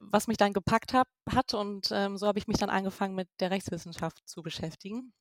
was 0.01 0.27
mich 0.29 0.37
dann 0.39 0.53
gepackt 0.53 0.95
hab, 0.95 1.09
hat 1.31 1.55
und 1.55 1.91
ähm, 1.93 2.19
so 2.19 2.27
habe 2.27 2.39
ich 2.39 2.49
mich 2.49 2.59
dann 2.59 2.71
angefangen 2.71 3.15
mit 3.15 3.29
der 3.41 3.51
Rechtswissenschaft 3.51 4.19
zu 4.27 4.43
beschäftigen. 4.43 5.13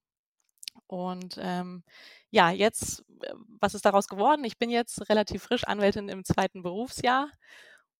Und 0.88 1.38
ähm, 1.42 1.84
ja, 2.30 2.51
jetzt, 2.51 3.04
äh, 3.24 3.34
was 3.60 3.74
ist 3.75 3.86
daraus 3.86 4.08
geworden? 4.08 4.44
Ich 4.46 4.58
bin 4.58 4.70
jetzt 4.70 5.10
relativ 5.10 5.44
frisch 5.44 5.63
Anwältin 5.66 6.10
im 6.10 6.24
zweiten 6.24 6.63
Berufsjahr 6.63 7.30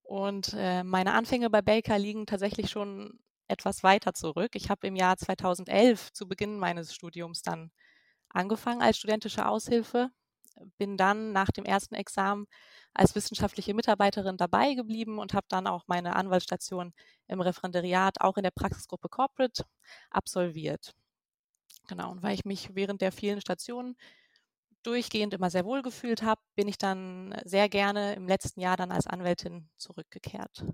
und 0.04 0.54
äh, 0.58 0.84
meine 0.84 1.14
Anfänge 1.14 1.50
bei 1.50 1.62
Baker 1.62 1.98
liegen 2.00 2.26
tatsächlich 2.26 2.70
schon 2.70 3.20
etwas 3.48 3.84
weiter 3.84 4.14
zurück. 4.14 4.52
Ich 4.56 4.70
habe 4.70 4.88
im 4.88 4.96
Jahr 4.96 5.18
2011 5.18 6.12
zu 6.14 6.28
Beginn 6.28 6.60
meines 6.60 6.94
Studiums 6.94 7.42
dann 7.42 7.72
angefangen 8.30 8.82
als 8.82 8.98
studentische 8.98 9.48
Aushilfe, 9.48 10.12
bin 10.78 10.98
dann 10.98 11.34
nach 11.34 11.52
dem 11.52 11.66
ersten 11.66 11.96
Examen 11.96 12.48
als 12.94 13.16
wissenschaftliche 13.16 13.74
Mitarbeiterin 13.74 14.38
dabei 14.38 14.74
geblieben 14.74 15.20
und 15.20 15.34
habe 15.34 15.48
dann 15.50 15.68
auch 15.68 15.84
meine 15.88 16.16
Anwaltsstation 16.16 16.94
im 17.28 17.42
Referendariat 17.42 18.22
auch 18.22 18.38
in 18.38 18.44
der 18.44 18.52
Praxisgruppe 18.52 19.10
Corporate 19.10 19.64
absolviert. 20.10 20.96
Genau, 21.88 22.12
und 22.12 22.24
weil 22.24 22.34
ich 22.36 22.46
mich 22.46 22.76
während 22.76 23.02
der 23.02 23.12
vielen 23.12 23.42
Stationen 23.42 23.98
durchgehend 24.84 25.34
immer 25.34 25.50
sehr 25.52 25.66
wohl 25.66 25.82
gefühlt 25.84 26.24
habe, 26.24 26.42
bin 26.56 26.68
ich 26.68 26.78
dann 26.80 27.36
sehr 27.46 27.70
gerne 27.70 28.16
im 28.16 28.28
letzten 28.28 28.62
Jahr 28.62 28.78
dann 28.78 28.92
als 28.92 29.08
Anwältin 29.08 29.70
zurückgekehrt. 29.78 30.66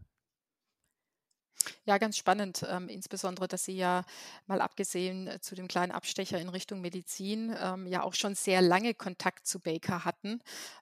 Ja, 1.86 1.98
ganz 1.98 2.18
spannend, 2.18 2.66
ähm, 2.70 2.88
insbesondere, 2.90 3.48
dass 3.48 3.66
Sie 3.66 3.76
ja 3.76 4.04
mal 4.48 4.62
abgesehen 4.62 5.28
äh, 5.28 5.40
zu 5.40 5.56
dem 5.56 5.68
kleinen 5.68 5.92
Abstecher 5.92 6.40
in 6.40 6.50
Richtung 6.50 6.82
Medizin 6.82 7.56
ähm, 7.60 7.88
ja 7.88 8.04
auch 8.04 8.14
schon 8.14 8.36
sehr 8.36 8.62
lange 8.62 8.94
Kontakt 8.94 9.48
zu 9.48 9.60
Baker 9.60 10.06
hatten 10.06 10.42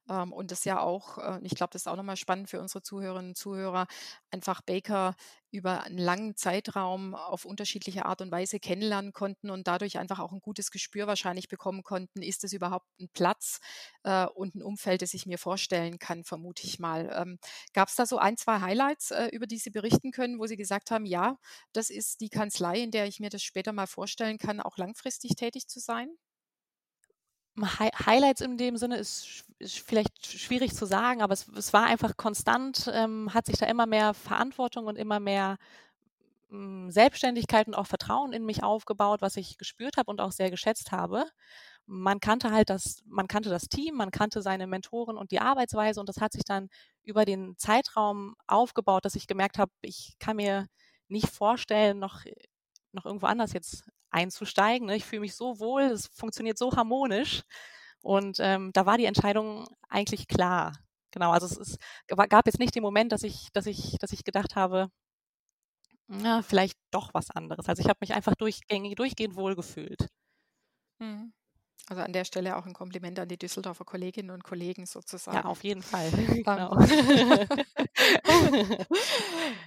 ähm, 0.10 0.34
und 0.34 0.52
das 0.52 0.66
ja 0.66 0.80
auch, 0.80 1.18
äh, 1.18 1.40
ich 1.44 1.56
glaube, 1.56 1.72
das 1.74 1.84
ist 1.84 1.88
auch 1.88 1.96
nochmal 1.96 2.18
spannend 2.18 2.50
für 2.50 2.60
unsere 2.60 2.82
Zuhörerinnen 2.82 3.32
und 3.32 3.36
Zuhörer, 3.38 3.88
einfach 4.32 4.62
Baker 4.62 5.16
über 5.52 5.84
einen 5.84 5.98
langen 5.98 6.36
Zeitraum 6.36 7.16
auf 7.16 7.46
unterschiedliche 7.46 8.06
Art 8.06 8.22
und 8.22 8.32
Weise 8.32 8.60
kennenlernen 8.60 9.14
konnten 9.14 9.50
und 9.50 9.68
dadurch 9.68 9.98
einfach 10.00 10.20
auch 10.20 10.32
ein 10.32 10.40
gutes 10.42 10.72
Gespür 10.72 11.08
wahrscheinlich 11.08 11.48
bekommen 11.50 11.84
konnten, 11.84 12.22
ist 12.22 12.44
es 12.44 12.54
überhaupt 12.54 12.88
ein 13.00 13.10
Platz 13.14 13.60
äh, 14.04 14.26
und 14.26 14.56
ein 14.56 14.64
Umfeld, 14.64 15.02
das 15.02 15.14
ich 15.14 15.26
mir 15.26 15.38
vorstellen 15.38 16.00
kann, 16.00 16.24
vermute 16.24 16.66
ich 16.66 16.80
mal. 16.80 17.12
Ähm, 17.16 17.38
Gab 17.74 17.90
es 17.90 17.96
da 17.96 18.06
so 18.06 18.18
ein, 18.18 18.38
zwei 18.38 18.60
Highlights, 18.62 19.12
äh, 19.12 19.28
über 19.28 19.48
die 19.48 19.58
Sie 19.58 19.70
berichten 19.70 20.12
können, 20.12 20.40
wo 20.40 20.48
Sie 20.48 20.58
gesagt 20.58 20.92
haben, 20.92 21.06
ja, 21.06 21.38
das 21.74 21.90
ist 21.90 22.22
die 22.22 22.30
Kanzlei, 22.30 22.80
in 22.82 22.92
der 22.92 23.06
ich 23.08 23.20
mir 23.20 23.30
das 23.30 23.44
später 23.44 23.74
mal 23.74 23.88
vorstellen 23.88 24.38
kann, 24.38 24.60
auch 24.62 24.78
langfristig 24.78 25.36
tätig 25.36 25.68
zu 25.68 25.80
sein? 25.80 26.10
Highlights 27.60 28.42
in 28.42 28.58
dem 28.58 28.78
Sinne 28.78 28.98
ist, 28.98 29.44
ist 29.60 29.80
vielleicht 29.80 30.26
schwierig 30.26 30.74
zu 30.76 30.86
sagen, 30.86 31.22
aber 31.22 31.34
es, 31.34 31.48
es 31.50 31.74
war 31.74 31.86
einfach 31.86 32.16
konstant, 32.18 32.90
ähm, 32.94 33.34
hat 33.34 33.46
sich 33.48 33.58
da 33.58 33.66
immer 33.66 33.86
mehr 33.86 34.14
Verantwortung 34.14 34.88
und 34.88 34.98
immer 34.98 35.20
mehr 35.20 35.58
ähm, 36.52 36.92
Selbstständigkeit 36.92 37.68
und 37.68 37.76
auch 37.76 37.88
Vertrauen 37.88 38.34
in 38.34 38.46
mich 38.46 38.64
aufgebaut, 38.64 39.22
was 39.22 39.38
ich 39.38 39.58
gespürt 39.58 39.98
habe 39.98 40.10
und 40.12 40.22
auch 40.22 40.32
sehr 40.32 40.52
geschätzt 40.52 40.92
habe. 40.92 41.26
Man 41.88 42.20
kannte 42.20 42.52
halt 42.52 42.70
das, 42.70 43.02
man 43.06 43.28
kannte 43.28 43.50
das 43.50 43.64
Team, 43.70 43.96
man 43.96 44.12
kannte 44.12 44.42
seine 44.42 44.68
Mentoren 44.68 45.18
und 45.18 45.32
die 45.32 45.42
Arbeitsweise 45.42 46.00
und 46.00 46.10
das 46.10 46.22
hat 46.22 46.34
sich 46.34 46.44
dann 46.46 46.70
über 47.04 47.26
den 47.26 47.58
Zeitraum 47.58 48.36
aufgebaut, 48.48 49.06
dass 49.06 49.16
ich 49.16 49.28
gemerkt 49.28 49.58
habe, 49.58 49.72
ich 49.82 50.16
kann 50.20 50.38
mir 50.38 50.68
nicht 51.10 51.28
vorstellen, 51.30 52.00
noch 52.00 52.24
noch 52.94 53.06
irgendwo 53.06 53.28
anders 53.28 53.54
jetzt 53.54 53.86
einzusteigen. 54.12 54.88
Ne? 54.88 54.96
Ich 54.98 55.06
fühle 55.06 55.22
mich 55.22 55.36
so 55.36 55.60
wohl, 55.60 55.84
es 55.84 56.08
funktioniert 56.08 56.58
so 56.58 56.72
harmonisch. 56.76 57.42
Und 58.02 58.38
ähm, 58.40 58.72
da 58.74 58.86
war 58.86 58.98
die 58.98 59.06
Entscheidung 59.06 59.68
eigentlich 59.90 60.28
klar. 60.28 60.74
Genau, 61.12 61.32
also 61.32 61.46
es 61.46 61.58
ist, 61.58 61.78
gab 62.08 62.46
jetzt 62.48 62.60
nicht 62.60 62.76
den 62.76 62.84
Moment, 62.84 63.12
dass 63.12 63.24
ich, 63.24 63.50
dass 63.54 63.66
ich, 63.66 63.98
dass 64.00 64.14
ich 64.14 64.24
gedacht 64.24 64.56
habe, 64.56 64.90
na, 66.08 66.42
vielleicht 66.42 66.78
doch 66.92 67.14
was 67.14 67.32
anderes. 67.32 67.68
Also 67.70 67.82
ich 67.82 67.88
habe 67.88 68.00
mich 68.02 68.14
einfach 68.14 68.36
durchgängig, 68.36 68.96
durchgehend 68.96 69.36
wohlgefühlt. 69.36 70.08
Mhm. 71.00 71.34
Also 71.88 72.04
an 72.04 72.14
der 72.14 72.26
Stelle 72.26 72.56
auch 72.58 72.66
ein 72.66 72.74
Kompliment 72.74 73.20
an 73.20 73.28
die 73.28 73.38
Düsseldorfer 73.38 73.86
Kolleginnen 73.86 74.30
und 74.30 74.44
Kollegen 74.44 74.86
sozusagen. 74.86 75.38
Ja, 75.38 75.46
auf 75.46 75.64
jeden 75.64 75.82
Fall. 75.82 76.10
genau. 76.46 76.78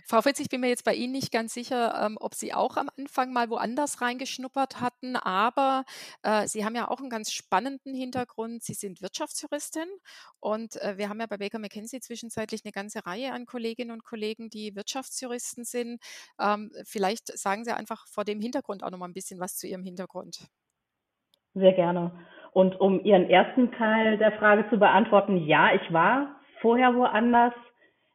Frau 0.06 0.22
Fritz, 0.22 0.40
ich 0.40 0.48
bin 0.48 0.60
mir 0.60 0.68
jetzt 0.68 0.84
bei 0.84 0.94
Ihnen 0.94 1.12
nicht 1.12 1.32
ganz 1.32 1.54
sicher, 1.54 1.94
ähm, 2.04 2.16
ob 2.20 2.34
Sie 2.34 2.52
auch 2.52 2.76
am 2.76 2.90
Anfang 2.98 3.32
mal 3.32 3.50
woanders 3.50 4.00
reingeschnuppert 4.00 4.80
hatten, 4.80 5.16
aber 5.16 5.84
äh, 6.22 6.46
Sie 6.46 6.64
haben 6.64 6.74
ja 6.74 6.88
auch 6.88 7.00
einen 7.00 7.10
ganz 7.10 7.32
spannenden 7.32 7.94
Hintergrund. 7.94 8.62
Sie 8.62 8.74
sind 8.74 9.02
Wirtschaftsjuristin 9.02 9.88
und 10.40 10.76
äh, 10.82 10.98
wir 10.98 11.08
haben 11.08 11.20
ja 11.20 11.26
bei 11.26 11.38
Baker 11.38 11.58
McKenzie 11.58 12.00
zwischenzeitlich 12.00 12.62
eine 12.64 12.72
ganze 12.72 13.06
Reihe 13.06 13.32
an 13.32 13.46
Kolleginnen 13.46 13.90
und 13.90 14.04
Kollegen, 14.04 14.50
die 14.50 14.74
Wirtschaftsjuristen 14.76 15.64
sind. 15.64 16.00
Ähm, 16.40 16.70
vielleicht 16.84 17.36
sagen 17.38 17.64
Sie 17.64 17.74
einfach 17.74 18.06
vor 18.08 18.24
dem 18.24 18.40
Hintergrund 18.40 18.82
auch 18.82 18.90
noch 18.90 18.98
mal 18.98 19.08
ein 19.08 19.14
bisschen 19.14 19.40
was 19.40 19.56
zu 19.56 19.66
Ihrem 19.66 19.84
Hintergrund. 19.84 20.48
Sehr 21.54 21.72
gerne. 21.72 22.12
Und 22.52 22.80
um 22.80 23.04
Ihren 23.04 23.28
ersten 23.28 23.72
Teil 23.72 24.18
der 24.18 24.32
Frage 24.32 24.68
zu 24.70 24.78
beantworten, 24.78 25.36
ja, 25.46 25.74
ich 25.74 25.92
war 25.92 26.40
vorher 26.60 26.94
woanders. 26.94 27.52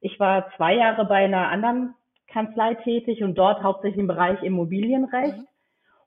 Ich 0.01 0.19
war 0.19 0.51
zwei 0.55 0.75
Jahre 0.75 1.05
bei 1.05 1.25
einer 1.25 1.49
anderen 1.49 1.95
Kanzlei 2.27 2.75
tätig 2.75 3.23
und 3.23 3.35
dort 3.37 3.63
hauptsächlich 3.63 3.99
im 3.99 4.07
Bereich 4.07 4.41
Immobilienrecht 4.43 5.37
mhm. 5.37 5.47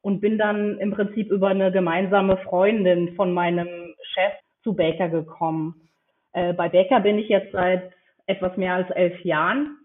und 0.00 0.20
bin 0.20 0.38
dann 0.38 0.78
im 0.78 0.92
Prinzip 0.92 1.30
über 1.30 1.48
eine 1.48 1.72
gemeinsame 1.72 2.36
Freundin 2.38 3.14
von 3.16 3.32
meinem 3.32 3.94
Chef 4.14 4.32
zu 4.62 4.74
Baker 4.74 5.08
gekommen. 5.08 5.88
Äh, 6.32 6.52
bei 6.54 6.68
Baker 6.68 7.00
bin 7.00 7.18
ich 7.18 7.28
jetzt 7.28 7.52
seit 7.52 7.92
etwas 8.26 8.56
mehr 8.56 8.74
als 8.74 8.90
elf 8.90 9.20
Jahren 9.24 9.76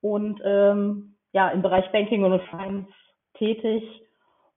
und 0.00 0.40
ähm, 0.44 1.16
ja 1.32 1.50
im 1.50 1.62
Bereich 1.62 1.90
Banking 1.92 2.24
und 2.24 2.40
Finance 2.48 2.90
tätig 3.34 3.82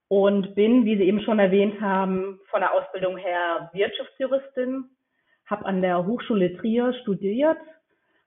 und 0.07 0.55
bin, 0.55 0.85
wie 0.85 0.97
Sie 0.97 1.03
eben 1.03 1.21
schon 1.21 1.39
erwähnt 1.39 1.79
haben, 1.81 2.39
von 2.49 2.61
der 2.61 2.73
Ausbildung 2.73 3.17
her 3.17 3.69
Wirtschaftsjuristin, 3.73 4.85
habe 5.45 5.65
an 5.65 5.81
der 5.81 6.05
Hochschule 6.05 6.57
Trier 6.57 6.93
studiert, 7.01 7.57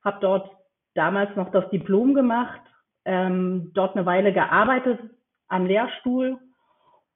habe 0.04 0.18
dort 0.20 0.50
damals 0.94 1.34
noch 1.36 1.50
das 1.50 1.68
Diplom 1.70 2.14
gemacht, 2.14 2.60
ähm, 3.04 3.70
dort 3.74 3.96
eine 3.96 4.06
Weile 4.06 4.32
gearbeitet 4.32 5.00
am 5.48 5.66
Lehrstuhl, 5.66 6.38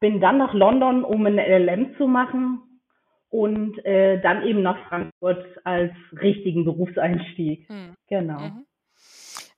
bin 0.01 0.21
dann 0.21 0.39
nach 0.39 0.55
London, 0.55 1.05
um 1.05 1.25
ein 1.27 1.39
LLM 1.39 1.97
zu 1.97 2.07
machen 2.07 2.81
und 3.29 3.85
äh, 3.85 4.21
dann 4.21 4.45
eben 4.45 4.63
nach 4.63 4.79
Frankfurt 4.89 5.45
als 5.65 5.93
richtigen 6.13 6.65
Berufseinstieg. 6.65 7.69
Mhm. 7.69 7.95
Genau. 8.09 8.41
Mhm. 8.41 8.67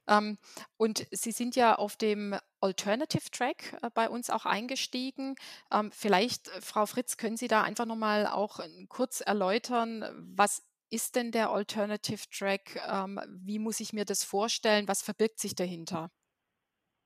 Ähm, 0.09 0.39
und 0.77 1.07
Sie 1.11 1.33
sind 1.33 1.55
ja 1.55 1.75
auf 1.75 1.97
dem 1.97 2.35
Alternative 2.61 3.31
Track 3.31 3.77
äh, 3.83 3.91
bei 3.93 4.09
uns 4.09 4.31
auch 4.31 4.47
eingestiegen. 4.47 5.37
Ähm, 5.73 5.91
vielleicht, 5.93 6.49
äh, 6.49 6.61
Frau 6.61 6.87
Fritz, 6.87 7.17
können 7.17 7.37
Sie 7.37 7.49
da 7.49 7.63
einfach 7.63 7.85
nochmal 7.85 8.27
auch 8.27 8.61
äh, 8.61 8.69
kurz 8.89 9.21
erläutern, 9.21 10.05
was 10.35 10.68
ist 10.91 11.17
denn 11.17 11.31
der 11.31 11.51
Alternative 11.51 12.23
Track? 12.31 12.81
Ähm, 12.91 13.21
wie 13.45 13.59
muss 13.59 13.81
ich 13.81 13.93
mir 13.93 14.05
das 14.05 14.25
vorstellen? 14.25 14.89
Was 14.89 15.03
verbirgt 15.03 15.39
sich 15.39 15.55
dahinter? 15.55 16.11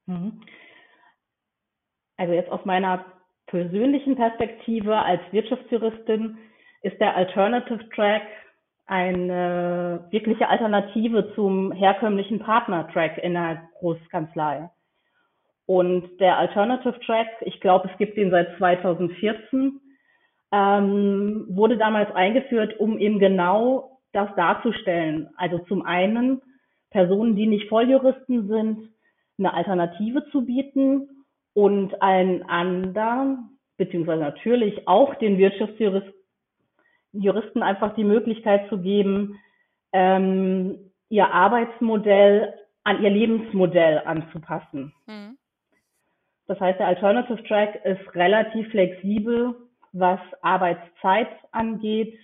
Mhm. 0.07 0.43
Also 2.17 2.35
jetzt 2.35 2.51
aus 2.51 2.65
meiner 2.65 3.05
persönlichen 3.47 4.17
Perspektive 4.17 4.97
als 4.97 5.21
Wirtschaftsjuristin 5.33 6.39
ist 6.83 6.99
der 7.01 7.17
Alternative 7.17 7.89
Track 7.91 8.23
eine 8.87 10.07
wirkliche 10.11 10.49
Alternative 10.49 11.33
zum 11.35 11.73
herkömmlichen 11.73 12.41
Partner-Track 12.41 13.19
in 13.19 13.35
der 13.35 13.69
Großkanzlei. 13.79 14.71
Und 15.67 16.19
der 16.21 16.39
Alternative 16.39 16.99
Track, 17.01 17.29
ich 17.43 17.61
glaube, 17.61 17.89
es 17.91 17.99
gibt 17.99 18.17
ihn 18.17 18.31
seit 18.31 18.57
2014, 18.59 19.81
ähm, 20.53 21.47
wurde 21.49 21.79
damals 21.79 22.15
eingeführt, 22.15 22.79
um 22.79 22.99
eben 22.99 23.19
genau 23.19 24.01
das 24.13 24.29
darzustellen. 24.37 25.31
Also 25.37 25.59
zum 25.61 25.83
einen 25.83 26.43
Personen, 26.91 27.35
die 27.35 27.47
nicht 27.47 27.69
Volljuristen 27.69 28.47
sind, 28.49 28.91
eine 29.39 29.55
Alternative 29.55 30.25
zu 30.31 30.45
bieten 30.45 31.09
und 31.55 32.01
allen 32.03 32.43
anderen, 32.45 33.59
beziehungsweise 33.79 34.21
natürlich 34.21 34.87
auch 34.87 35.15
den 35.17 35.39
Wirtschaftsjuristen, 35.39 36.13
Juristen 37.15 37.63
einfach 37.63 37.95
die 37.95 38.05
Möglichkeit 38.05 38.69
zu 38.69 38.79
geben, 38.79 39.39
ähm, 39.93 40.93
ihr 41.11 41.31
Arbeitsmodell 41.31 42.55
an 42.85 43.03
ihr 43.03 43.11
Lebensmodell 43.11 44.03
anzupassen. 44.05 44.93
Mhm. 45.07 45.37
Das 46.47 46.59
heißt, 46.59 46.81
der 46.81 46.89
Alternative 46.89 47.43
Track 47.45 47.85
ist 47.85 48.15
relativ 48.15 48.69
flexibel, 48.71 49.55
was 49.93 50.21
Arbeitszeit 50.41 51.29
angeht, 51.51 52.19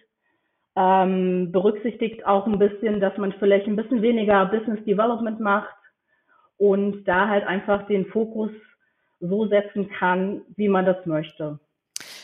ähm, 0.76 1.50
berücksichtigt 1.52 2.26
auch 2.26 2.46
ein 2.46 2.58
bisschen, 2.58 3.00
dass 3.00 3.16
man 3.18 3.32
vielleicht 3.32 3.66
ein 3.66 3.76
bisschen 3.76 4.02
weniger 4.02 4.46
Business 4.46 4.84
Development 4.84 5.40
macht 5.40 5.74
und 6.56 7.04
da 7.04 7.28
halt 7.28 7.46
einfach 7.46 7.86
den 7.86 8.06
Fokus 8.06 8.50
so 9.20 9.46
setzen 9.46 9.90
kann, 9.90 10.42
wie 10.56 10.68
man 10.68 10.86
das 10.86 11.04
möchte. 11.04 11.58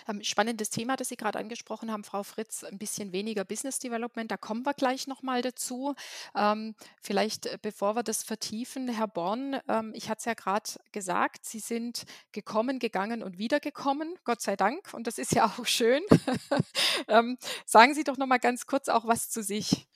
Ähm, 0.08 0.23
spannendes 0.23 0.70
Thema, 0.70 0.96
das 0.96 1.08
Sie 1.08 1.16
gerade 1.16 1.38
angesprochen 1.38 1.92
haben, 1.92 2.04
Frau 2.04 2.23
Fritz, 2.23 2.64
ein 2.64 2.78
bisschen 2.78 3.12
weniger 3.12 3.44
Business 3.44 3.78
Development, 3.78 4.30
da 4.30 4.37
kommen 4.37 4.64
wir 4.64 4.75
gleich 4.75 5.06
nochmal 5.06 5.42
dazu. 5.42 5.94
Ähm, 6.34 6.75
vielleicht, 7.00 7.46
äh, 7.46 7.58
bevor 7.61 7.96
wir 7.96 8.02
das 8.02 8.23
vertiefen, 8.23 8.88
Herr 8.88 9.08
Born, 9.08 9.61
ähm, 9.68 9.92
ich 9.94 10.08
hatte 10.08 10.18
es 10.20 10.25
ja 10.25 10.34
gerade 10.34 10.70
gesagt, 10.92 11.44
Sie 11.44 11.61
sind 11.61 12.04
gekommen, 12.32 12.78
gegangen 12.78 13.23
und 13.23 13.38
wiedergekommen, 13.38 14.14
Gott 14.25 14.40
sei 14.40 14.56
Dank, 14.56 14.92
und 14.94 15.06
das 15.06 15.18
ist 15.18 15.34
ja 15.34 15.46
auch 15.46 15.66
schön. 15.66 16.02
sagen 17.66 17.94
Sie 17.94 18.04
doch 18.04 18.16
nochmal 18.16 18.38
ganz 18.40 18.66
kurz 18.66 18.88
auch 18.88 19.06
was 19.06 19.30
zu 19.30 19.42
sich. 19.42 19.87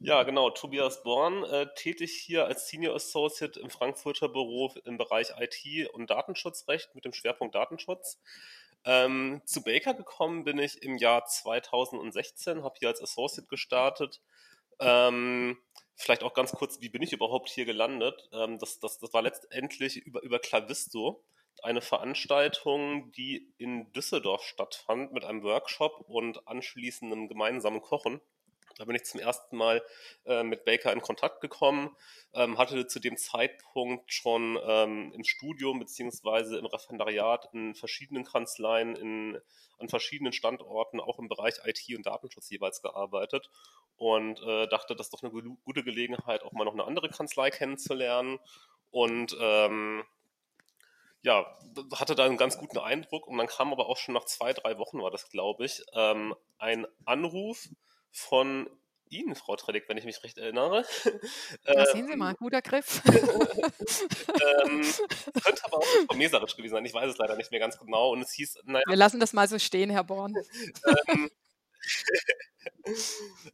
Ja, 0.00 0.22
genau. 0.22 0.50
Tobias 0.50 1.02
Born, 1.02 1.44
äh, 1.44 1.66
tätig 1.76 2.12
hier 2.12 2.44
als 2.44 2.68
Senior 2.68 2.94
Associate 2.94 3.58
im 3.58 3.70
Frankfurter 3.70 4.28
Büro 4.28 4.70
im 4.84 4.98
Bereich 4.98 5.28
IT 5.38 5.88
und 5.94 6.10
Datenschutzrecht 6.10 6.94
mit 6.94 7.06
dem 7.06 7.14
Schwerpunkt 7.14 7.54
Datenschutz. 7.54 8.20
Ähm, 8.84 9.40
zu 9.46 9.62
Baker 9.62 9.94
gekommen 9.94 10.44
bin 10.44 10.58
ich 10.58 10.82
im 10.82 10.98
Jahr 10.98 11.24
2016, 11.24 12.62
habe 12.62 12.74
hier 12.78 12.88
als 12.88 13.02
Associate 13.02 13.48
gestartet. 13.48 14.20
Ähm, 14.80 15.56
vielleicht 15.96 16.22
auch 16.22 16.34
ganz 16.34 16.52
kurz, 16.52 16.80
wie 16.80 16.88
bin 16.88 17.02
ich 17.02 17.12
überhaupt 17.12 17.48
hier 17.48 17.64
gelandet? 17.64 18.28
Ähm, 18.32 18.58
das, 18.58 18.80
das, 18.80 18.98
das 18.98 19.12
war 19.12 19.22
letztendlich 19.22 19.96
über, 19.96 20.22
über 20.22 20.38
Clavisto, 20.38 21.24
eine 21.62 21.80
Veranstaltung, 21.80 23.12
die 23.12 23.54
in 23.58 23.90
Düsseldorf 23.92 24.42
stattfand 24.42 25.12
mit 25.12 25.24
einem 25.24 25.42
Workshop 25.42 26.04
und 26.08 26.46
anschließendem 26.46 27.28
gemeinsamen 27.28 27.80
Kochen. 27.80 28.20
Da 28.76 28.84
bin 28.84 28.96
ich 28.96 29.04
zum 29.04 29.20
ersten 29.20 29.56
Mal 29.56 29.82
äh, 30.26 30.42
mit 30.42 30.64
Baker 30.64 30.92
in 30.92 31.00
Kontakt 31.00 31.40
gekommen, 31.40 31.94
ähm, 32.32 32.58
hatte 32.58 32.86
zu 32.86 32.98
dem 32.98 33.16
Zeitpunkt 33.16 34.12
schon 34.12 34.58
ähm, 34.66 35.12
im 35.14 35.24
Studium 35.24 35.78
beziehungsweise 35.78 36.58
im 36.58 36.66
Referendariat 36.66 37.48
in 37.52 37.74
verschiedenen 37.74 38.24
Kanzleien, 38.24 38.96
in, 38.96 39.40
an 39.78 39.88
verschiedenen 39.88 40.32
Standorten, 40.32 41.00
auch 41.00 41.18
im 41.18 41.28
Bereich 41.28 41.54
IT 41.64 41.96
und 41.96 42.06
Datenschutz 42.06 42.50
jeweils 42.50 42.82
gearbeitet 42.82 43.50
und 43.96 44.40
äh, 44.42 44.66
dachte, 44.66 44.96
das 44.96 45.06
ist 45.06 45.14
doch 45.14 45.22
eine 45.22 45.56
gute 45.64 45.84
Gelegenheit, 45.84 46.42
auch 46.42 46.52
mal 46.52 46.64
noch 46.64 46.72
eine 46.72 46.84
andere 46.84 47.08
Kanzlei 47.08 47.50
kennenzulernen 47.50 48.40
und 48.90 49.36
ähm, 49.40 50.04
ja, 51.22 51.46
hatte 51.94 52.14
da 52.14 52.26
einen 52.26 52.36
ganz 52.36 52.58
guten 52.58 52.78
Eindruck 52.78 53.26
und 53.26 53.38
dann 53.38 53.46
kam 53.46 53.72
aber 53.72 53.88
auch 53.88 53.96
schon 53.96 54.14
nach 54.14 54.26
zwei, 54.26 54.52
drei 54.52 54.78
Wochen 54.78 55.00
war 55.00 55.10
das, 55.10 55.30
glaube 55.30 55.64
ich, 55.64 55.82
ähm, 55.94 56.34
ein 56.58 56.86
Anruf 57.06 57.68
von 58.14 58.70
Ihnen, 59.10 59.34
Frau 59.34 59.56
Trellig, 59.56 59.84
wenn 59.88 59.96
ich 59.96 60.04
mich 60.04 60.22
recht 60.22 60.38
erinnere. 60.38 60.84
Ja, 61.66 61.86
sehen 61.86 62.06
Sie 62.06 62.16
mal, 62.16 62.34
guter 62.34 62.62
Griff. 62.62 63.02
ähm, 63.06 64.84
könnte 65.42 65.64
aber 65.64 65.78
auch 65.78 65.84
Frau 66.06 66.16
Mesaric 66.16 66.56
gewesen 66.56 66.74
sein, 66.74 66.84
ich 66.84 66.94
weiß 66.94 67.10
es 67.10 67.18
leider 67.18 67.36
nicht 67.36 67.50
mehr 67.50 67.60
ganz 67.60 67.78
genau. 67.78 68.10
Und 68.10 68.22
es 68.22 68.32
hieß, 68.32 68.58
naja. 68.64 68.84
Wir 68.86 68.96
lassen 68.96 69.20
das 69.20 69.32
mal 69.32 69.48
so 69.48 69.58
stehen, 69.58 69.90
Herr 69.90 70.04
Born. 70.04 70.34
ähm, 71.08 71.30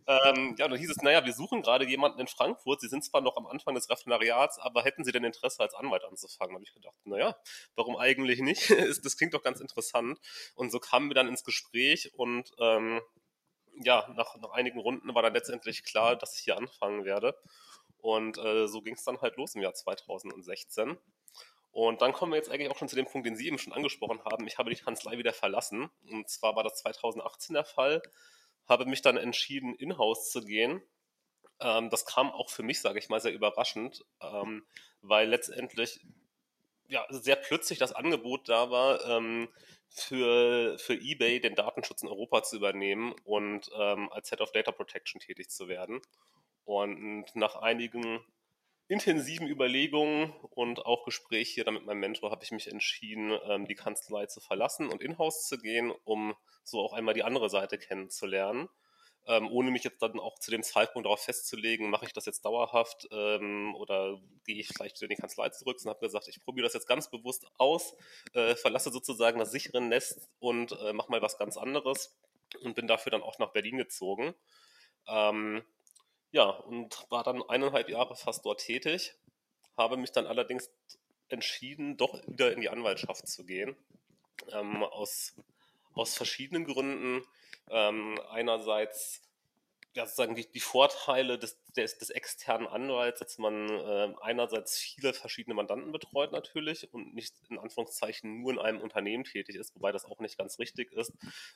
ähm, 0.06 0.54
ja, 0.58 0.68
dann 0.68 0.76
hieß 0.78 0.90
es, 0.90 0.96
naja, 0.98 1.24
wir 1.24 1.32
suchen 1.32 1.62
gerade 1.62 1.86
jemanden 1.86 2.20
in 2.20 2.26
Frankfurt. 2.26 2.80
Sie 2.80 2.88
sind 2.88 3.04
zwar 3.04 3.20
noch 3.20 3.36
am 3.36 3.46
Anfang 3.46 3.74
des 3.74 3.88
Referendariats, 3.88 4.58
aber 4.58 4.82
hätten 4.82 5.04
Sie 5.04 5.12
denn 5.12 5.24
Interesse, 5.24 5.60
als 5.60 5.74
Anwalt 5.74 6.04
anzufangen? 6.04 6.52
Da 6.52 6.54
habe 6.54 6.64
ich 6.64 6.74
gedacht, 6.74 6.96
naja, 7.04 7.36
warum 7.74 7.96
eigentlich 7.96 8.40
nicht? 8.40 8.70
das 8.70 9.16
klingt 9.16 9.34
doch 9.34 9.42
ganz 9.42 9.60
interessant. 9.60 10.18
Und 10.54 10.70
so 10.70 10.78
kamen 10.78 11.10
wir 11.10 11.14
dann 11.14 11.28
ins 11.28 11.44
Gespräch 11.44 12.12
und 12.14 12.50
ähm, 12.58 13.00
ja, 13.82 14.08
nach, 14.14 14.36
nach 14.36 14.50
einigen 14.50 14.80
Runden 14.80 15.14
war 15.14 15.22
dann 15.22 15.34
letztendlich 15.34 15.84
klar, 15.84 16.16
dass 16.16 16.36
ich 16.38 16.44
hier 16.44 16.56
anfangen 16.56 17.04
werde. 17.04 17.38
Und 17.98 18.38
äh, 18.38 18.66
so 18.66 18.82
ging 18.82 18.94
es 18.94 19.04
dann 19.04 19.20
halt 19.20 19.36
los 19.36 19.54
im 19.54 19.62
Jahr 19.62 19.74
2016. 19.74 20.98
Und 21.72 22.02
dann 22.02 22.12
kommen 22.12 22.32
wir 22.32 22.36
jetzt 22.36 22.50
eigentlich 22.50 22.70
auch 22.70 22.78
schon 22.78 22.88
zu 22.88 22.96
dem 22.96 23.06
Punkt, 23.06 23.26
den 23.26 23.36
Sie 23.36 23.46
eben 23.46 23.58
schon 23.58 23.72
angesprochen 23.72 24.24
haben. 24.24 24.46
Ich 24.46 24.58
habe 24.58 24.70
die 24.70 24.80
Kanzlei 24.80 25.18
wieder 25.18 25.32
verlassen. 25.32 25.90
Und 26.10 26.28
zwar 26.28 26.56
war 26.56 26.64
das 26.64 26.76
2018 26.78 27.54
der 27.54 27.64
Fall. 27.64 28.02
Habe 28.68 28.86
mich 28.86 29.02
dann 29.02 29.16
entschieden, 29.16 29.74
in-house 29.74 30.30
zu 30.30 30.42
gehen. 30.42 30.82
Ähm, 31.60 31.90
das 31.90 32.06
kam 32.06 32.30
auch 32.30 32.50
für 32.50 32.62
mich, 32.62 32.80
sage 32.80 32.98
ich 32.98 33.08
mal, 33.08 33.20
sehr 33.20 33.32
überraschend, 33.32 34.04
ähm, 34.20 34.66
weil 35.02 35.28
letztendlich 35.28 36.00
ja, 36.88 37.06
sehr 37.10 37.36
plötzlich 37.36 37.78
das 37.78 37.92
Angebot 37.92 38.48
da 38.48 38.70
war, 38.70 39.04
ähm, 39.06 39.48
für, 39.90 40.78
für 40.78 40.94
eBay 40.94 41.40
den 41.40 41.54
Datenschutz 41.54 42.02
in 42.02 42.08
Europa 42.08 42.42
zu 42.42 42.56
übernehmen 42.56 43.14
und 43.24 43.70
ähm, 43.76 44.10
als 44.12 44.30
Head 44.30 44.40
of 44.40 44.52
Data 44.52 44.72
Protection 44.72 45.20
tätig 45.20 45.50
zu 45.50 45.68
werden. 45.68 46.00
Und 46.64 47.26
nach 47.34 47.56
einigen 47.56 48.20
intensiven 48.88 49.46
Überlegungen 49.46 50.32
und 50.50 50.84
auch 50.84 51.04
Gespräch 51.04 51.50
hier 51.50 51.70
mit 51.70 51.86
meinem 51.86 52.00
Mentor 52.00 52.30
habe 52.30 52.44
ich 52.44 52.52
mich 52.52 52.68
entschieden, 52.68 53.38
ähm, 53.44 53.66
die 53.66 53.74
Kanzlei 53.74 54.26
zu 54.26 54.40
verlassen 54.40 54.88
und 54.88 55.02
in-house 55.02 55.46
zu 55.46 55.58
gehen, 55.58 55.92
um 56.04 56.34
so 56.64 56.80
auch 56.80 56.92
einmal 56.92 57.14
die 57.14 57.22
andere 57.22 57.50
Seite 57.50 57.78
kennenzulernen 57.78 58.68
ähm, 59.26 59.48
ohne 59.50 59.70
mich 59.70 59.84
jetzt 59.84 60.00
dann 60.02 60.18
auch 60.18 60.38
zu 60.38 60.50
dem 60.50 60.62
Zeitpunkt 60.62 61.06
darauf 61.06 61.20
festzulegen, 61.20 61.90
mache 61.90 62.06
ich 62.06 62.12
das 62.12 62.26
jetzt 62.26 62.44
dauerhaft 62.44 63.06
ähm, 63.12 63.74
oder 63.76 64.20
gehe 64.44 64.58
ich 64.58 64.68
vielleicht 64.68 64.96
wieder 64.96 65.10
in 65.10 65.16
die 65.16 65.20
Kanzlei 65.20 65.50
zurück 65.50 65.78
und 65.82 65.88
habe 65.88 66.00
gesagt, 66.00 66.28
ich 66.28 66.42
probiere 66.42 66.66
das 66.66 66.74
jetzt 66.74 66.88
ganz 66.88 67.10
bewusst 67.10 67.46
aus, 67.58 67.94
äh, 68.32 68.56
verlasse 68.56 68.90
sozusagen 68.90 69.38
das 69.38 69.52
sichere 69.52 69.80
Nest 69.80 70.28
und 70.38 70.72
äh, 70.72 70.92
mache 70.92 71.10
mal 71.10 71.22
was 71.22 71.38
ganz 71.38 71.56
anderes 71.56 72.18
und 72.62 72.74
bin 72.74 72.86
dafür 72.86 73.10
dann 73.10 73.22
auch 73.22 73.38
nach 73.38 73.52
Berlin 73.52 73.76
gezogen. 73.76 74.34
Ähm, 75.06 75.62
ja, 76.32 76.48
und 76.48 77.06
war 77.10 77.24
dann 77.24 77.42
eineinhalb 77.42 77.88
Jahre 77.88 78.16
fast 78.16 78.44
dort 78.44 78.60
tätig, 78.60 79.14
habe 79.76 79.96
mich 79.96 80.12
dann 80.12 80.26
allerdings 80.26 80.70
entschieden, 81.28 81.96
doch 81.96 82.14
wieder 82.26 82.52
in 82.52 82.60
die 82.60 82.68
Anwaltschaft 82.68 83.26
zu 83.28 83.44
gehen. 83.44 83.76
Ähm, 84.52 84.82
aus, 84.82 85.34
aus 85.92 86.14
verschiedenen 86.14 86.64
Gründen. 86.64 87.22
Ähm, 87.70 88.20
einerseits 88.30 89.22
ja, 89.94 90.06
sozusagen 90.06 90.36
die, 90.36 90.48
die 90.48 90.60
Vorteile 90.60 91.36
des, 91.36 91.58
des, 91.72 91.98
des, 91.98 92.10
externen 92.10 92.68
Anwalts, 92.68 93.18
dass 93.18 93.38
man 93.38 93.68
äh, 93.68 94.14
einerseits 94.20 94.78
viele 94.78 95.12
verschiedene 95.12 95.54
Mandanten 95.54 95.90
betreut 95.90 96.30
natürlich 96.30 96.92
und 96.94 97.12
nicht 97.14 97.34
in 97.48 97.58
Anführungszeichen 97.58 98.40
nur 98.40 98.52
in 98.52 98.58
einem 98.60 98.80
Unternehmen 98.80 99.24
tätig 99.24 99.56
ist, 99.56 99.74
wobei 99.74 99.90
das 99.90 100.04
auch 100.04 100.20
nicht 100.20 100.38
ganz 100.38 100.60
richtig 100.60 100.92
ist, 100.92 101.12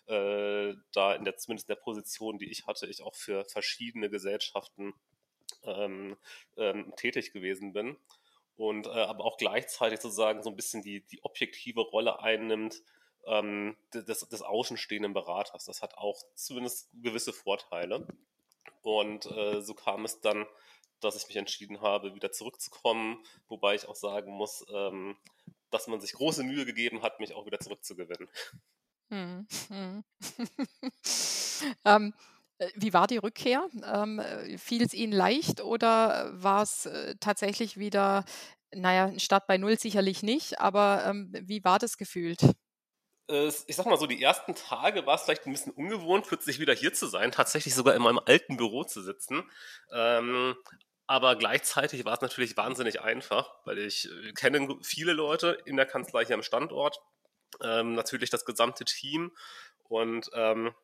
äh, 0.07 0.75
da 0.93 1.15
in 1.15 1.25
der 1.25 1.37
zumindest 1.37 1.69
in 1.69 1.77
der 1.77 1.83
Position, 1.83 2.39
die 2.39 2.51
ich 2.51 2.67
hatte, 2.67 2.87
ich 2.87 3.03
auch 3.03 3.15
für 3.15 3.45
verschiedene 3.45 4.11
Gesellschaften 4.11 4.95
ähm, 5.63 6.17
ähm, 6.57 6.93
tätig 6.97 7.33
gewesen 7.33 7.73
bin 7.73 7.97
und 8.57 8.87
äh, 8.87 8.91
aber 8.91 9.25
auch 9.25 9.37
gleichzeitig 9.37 10.01
sozusagen 10.01 10.43
so 10.43 10.51
ein 10.51 10.57
bisschen 10.57 10.83
die, 10.83 11.07
die 11.07 11.23
objektive 11.23 11.83
Rolle 11.83 12.21
einnimmt, 12.21 12.83
ähm, 13.27 13.77
des, 13.93 14.29
des 14.29 14.43
außenstehenden 14.43 15.13
Beraters. 15.13 15.65
Das 15.65 15.83
hat 15.83 15.97
auch 15.97 16.23
zumindest 16.35 16.91
gewisse 16.93 17.33
Vorteile. 17.33 18.07
Und 18.83 19.27
äh, 19.27 19.61
so 19.63 19.75
kam 19.75 20.05
es 20.05 20.21
dann, 20.21 20.47
dass 21.01 21.17
ich 21.17 21.27
mich 21.29 21.37
entschieden 21.37 21.81
habe, 21.81 22.15
wieder 22.15 22.33
zurückzukommen, 22.33 23.25
wobei 23.49 23.75
ich 23.75 23.87
auch 23.87 23.97
sagen 23.97 24.33
muss, 24.33 24.65
ähm, 24.73 25.17
dass 25.71 25.87
man 25.87 26.01
sich 26.01 26.13
große 26.13 26.45
Mühe 26.45 26.65
gegeben 26.65 27.03
hat, 27.03 27.21
mich 27.21 27.35
auch 27.35 27.47
wieder 27.47 27.59
zurückzugewinnen. 27.59 28.29
Hm, 29.11 29.47
hm. 29.69 30.05
ähm, 31.85 32.15
äh, 32.59 32.69
wie 32.75 32.93
war 32.93 33.07
die 33.07 33.19
Rückkehr? 33.19 33.69
Ähm, 33.85 34.19
äh, 34.19 34.59
fiel 34.59 34.83
es 34.83 34.95
Ihnen 34.95 35.13
leicht 35.13 35.61
oder 35.61 36.31
war 36.33 36.63
es 36.63 36.87
äh, 36.87 37.17
tatsächlich 37.21 37.79
wieder, 37.79 38.25
naja, 38.75 39.07
ein 39.07 39.21
Start 39.21 39.47
bei 39.47 39.59
Null 39.59 39.79
sicherlich 39.79 40.23
nicht, 40.23 40.61
aber 40.61 41.05
ähm, 41.07 41.33
wie 41.43 41.65
war 41.65 41.79
das 41.79 41.99
gefühlt? 41.99 42.41
Ich 43.29 43.77
sag 43.77 43.87
mal 43.87 43.99
so, 43.99 44.07
die 44.07 44.23
ersten 44.23 44.55
Tage 44.55 45.07
war 45.07 45.15
es 45.15 45.23
vielleicht 45.23 45.47
ein 45.47 45.53
bisschen 45.53 45.73
ungewohnt, 45.73 46.27
plötzlich 46.27 46.59
wieder 46.59 46.75
hier 46.75 46.93
zu 46.93 47.07
sein, 47.07 47.33
tatsächlich 47.33 47.75
sogar 47.75 47.95
in 47.95 48.03
meinem 48.03 48.21
alten 48.25 48.57
Büro 48.57 48.85
zu 48.85 49.03
sitzen. 49.03 49.51
Ähm, 49.93 50.57
aber 51.07 51.37
gleichzeitig 51.37 52.05
war 52.05 52.15
es 52.15 52.21
natürlich 52.21 52.57
wahnsinnig 52.57 53.01
einfach, 53.01 53.51
weil 53.65 53.79
ich 53.79 54.09
äh, 54.11 54.33
kenne 54.33 54.77
viele 54.83 55.13
Leute 55.13 55.59
in 55.65 55.77
der 55.77 55.87
Kanzlei 55.87 56.25
hier 56.25 56.35
am 56.35 56.43
Standort, 56.43 56.99
ähm, 57.63 57.95
natürlich 57.95 58.31
das 58.31 58.45
gesamte 58.45 58.85
Team. 58.85 59.33
Und 59.85 60.31
ähm, 60.35 60.75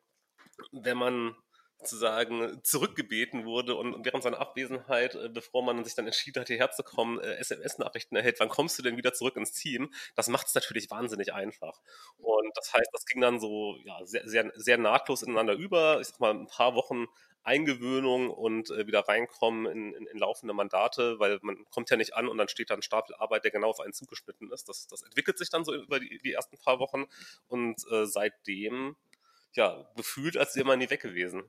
wenn 0.71 0.97
man 0.97 1.35
sozusagen 1.81 2.61
zurückgebeten 2.63 3.45
wurde 3.45 3.75
und 3.75 4.05
während 4.05 4.23
seiner 4.23 4.39
Abwesenheit, 4.39 5.15
äh, 5.15 5.29
bevor 5.29 5.63
man 5.63 5.83
sich 5.83 5.95
dann 5.95 6.05
entschieden 6.05 6.41
hat, 6.41 6.47
hierher 6.47 6.71
zu 6.71 6.83
kommen, 6.83 7.19
äh, 7.19 7.35
SMS-Nachrichten 7.35 8.15
erhält, 8.15 8.39
wann 8.39 8.49
kommst 8.49 8.77
du 8.77 8.83
denn 8.83 8.97
wieder 8.97 9.13
zurück 9.13 9.35
ins 9.35 9.51
Team? 9.51 9.91
Das 10.15 10.27
macht 10.27 10.47
es 10.47 10.55
natürlich 10.55 10.89
wahnsinnig 10.91 11.33
einfach. 11.33 11.81
Und 12.17 12.51
das 12.55 12.73
heißt, 12.73 12.89
das 12.93 13.05
ging 13.05 13.21
dann 13.21 13.39
so 13.39 13.77
ja, 13.83 14.05
sehr, 14.05 14.27
sehr, 14.27 14.51
sehr 14.55 14.77
nahtlos 14.77 15.23
ineinander 15.23 15.53
über. 15.53 15.99
Ich 16.01 16.07
sag 16.07 16.19
mal, 16.19 16.31
ein 16.31 16.47
paar 16.47 16.75
Wochen 16.75 17.07
Eingewöhnung 17.43 18.29
und 18.29 18.69
äh, 18.69 18.85
wieder 18.85 19.07
reinkommen 19.07 19.65
in, 19.65 19.93
in, 19.93 20.05
in, 20.05 20.17
laufende 20.19 20.53
Mandate, 20.53 21.19
weil 21.19 21.39
man 21.41 21.65
kommt 21.71 21.89
ja 21.89 21.97
nicht 21.97 22.13
an 22.13 22.27
und 22.27 22.37
dann 22.37 22.47
steht 22.47 22.69
da 22.69 22.75
ein 22.75 22.83
Stapel 22.83 23.15
Arbeit, 23.15 23.43
der 23.43 23.51
genau 23.51 23.69
auf 23.71 23.79
einen 23.79 23.93
zugeschnitten 23.93 24.51
ist. 24.51 24.69
Das, 24.69 24.85
das 24.85 25.01
entwickelt 25.01 25.39
sich 25.39 25.49
dann 25.49 25.65
so 25.65 25.73
über 25.73 25.99
die, 25.99 26.19
die 26.19 26.33
ersten 26.33 26.57
paar 26.57 26.79
Wochen 26.79 27.05
und 27.47 27.83
äh, 27.91 28.05
seitdem 28.05 28.95
ja, 29.53 29.89
gefühlt, 29.95 30.37
als 30.37 30.55
wäre 30.55 30.65
man 30.65 30.79
nie 30.79 30.89
weg 30.89 31.01
gewesen. 31.01 31.43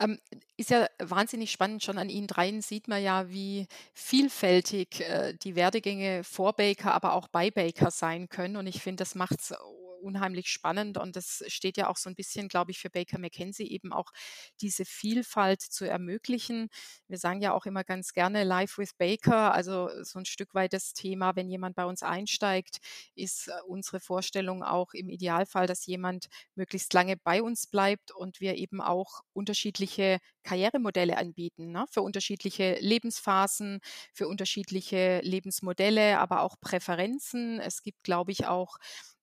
Ähm, 0.00 0.18
ist 0.56 0.70
ja 0.70 0.86
wahnsinnig 0.98 1.50
spannend. 1.52 1.82
Schon 1.84 1.98
an 1.98 2.08
Ihnen 2.08 2.26
dreien 2.26 2.62
sieht 2.62 2.88
man 2.88 3.02
ja, 3.02 3.28
wie 3.30 3.66
vielfältig 3.94 5.00
äh, 5.00 5.34
die 5.34 5.54
Werdegänge 5.54 6.24
vor 6.24 6.54
Baker, 6.54 6.94
aber 6.94 7.12
auch 7.12 7.28
bei 7.28 7.50
Baker 7.50 7.90
sein 7.90 8.28
können. 8.28 8.56
Und 8.56 8.66
ich 8.66 8.82
finde, 8.82 9.02
das 9.02 9.14
macht 9.14 9.40
es 9.40 9.54
unheimlich 10.02 10.48
spannend 10.48 10.98
und 10.98 11.16
das 11.16 11.42
steht 11.48 11.76
ja 11.76 11.88
auch 11.88 11.96
so 11.96 12.08
ein 12.10 12.14
bisschen, 12.16 12.48
glaube 12.48 12.70
ich, 12.72 12.78
für 12.80 12.90
Baker 12.90 13.18
McKenzie 13.18 13.70
eben 13.70 13.92
auch 13.92 14.12
diese 14.60 14.84
Vielfalt 14.84 15.60
zu 15.62 15.84
ermöglichen. 15.88 16.68
Wir 17.08 17.18
sagen 17.18 17.40
ja 17.40 17.52
auch 17.52 17.66
immer 17.66 17.84
ganz 17.84 18.12
gerne 18.12 18.44
Live 18.44 18.78
with 18.78 18.94
Baker, 18.94 19.52
also 19.54 19.88
so 20.02 20.18
ein 20.18 20.24
Stück 20.24 20.54
weit 20.54 20.72
das 20.72 20.92
Thema, 20.94 21.36
wenn 21.36 21.48
jemand 21.48 21.76
bei 21.76 21.84
uns 21.84 22.02
einsteigt, 22.02 22.78
ist 23.14 23.48
äh, 23.48 23.52
unsere 23.66 24.00
Vorstellung 24.00 24.62
auch 24.62 24.94
im 24.94 25.08
Idealfall, 25.08 25.66
dass 25.66 25.86
jemand 25.86 26.26
möglichst 26.54 26.92
lange 26.94 27.16
bei 27.16 27.42
uns 27.42 27.66
bleibt 27.66 28.10
und 28.12 28.40
wir 28.40 28.56
eben 28.56 28.80
auch 28.80 29.22
unterschiedliche 29.32 30.18
Karrieremodelle 30.44 31.16
anbieten, 31.16 31.70
ne? 31.72 31.86
für 31.90 32.02
unterschiedliche 32.02 32.76
Lebensphasen, 32.80 33.80
für 34.12 34.28
unterschiedliche 34.28 35.20
Lebensmodelle, 35.22 36.18
aber 36.18 36.42
auch 36.42 36.56
Präferenzen. 36.60 37.60
Es 37.60 37.82
gibt, 37.82 38.02
glaube 38.02 38.32
ich, 38.32 38.46
auch 38.46 38.76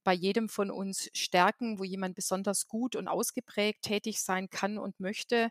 bei 0.04 0.14
jedem 0.14 0.50
von 0.50 0.72
uns 0.72 1.10
Stärken, 1.14 1.80
wo 1.80 1.84
jemand 1.84 2.16
besonders 2.16 2.68
gut 2.68 2.96
und 2.96 3.08
ausgeprägt 3.08 3.84
tätig 3.84 4.22
sein 4.22 4.50
kann 4.50 4.78
und 4.78 5.00
möchte. 5.00 5.50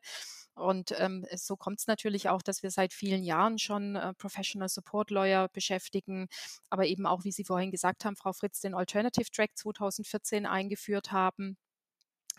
Und 0.54 0.94
ähm, 0.98 1.26
so 1.34 1.56
kommt 1.56 1.80
es 1.80 1.86
natürlich 1.86 2.28
auch, 2.28 2.42
dass 2.42 2.62
wir 2.62 2.70
seit 2.70 2.92
vielen 2.92 3.22
Jahren 3.22 3.58
schon 3.58 3.96
äh, 3.96 4.14
Professional 4.14 4.68
Support 4.68 5.10
Lawyer 5.10 5.48
beschäftigen, 5.48 6.28
aber 6.70 6.86
eben 6.86 7.06
auch, 7.06 7.24
wie 7.24 7.32
Sie 7.32 7.44
vorhin 7.44 7.70
gesagt 7.70 8.04
haben, 8.04 8.16
Frau 8.16 8.32
Fritz, 8.32 8.60
den 8.60 8.74
Alternative 8.74 9.30
Track 9.30 9.56
2014 9.56 10.46
eingeführt 10.46 11.12
haben 11.12 11.56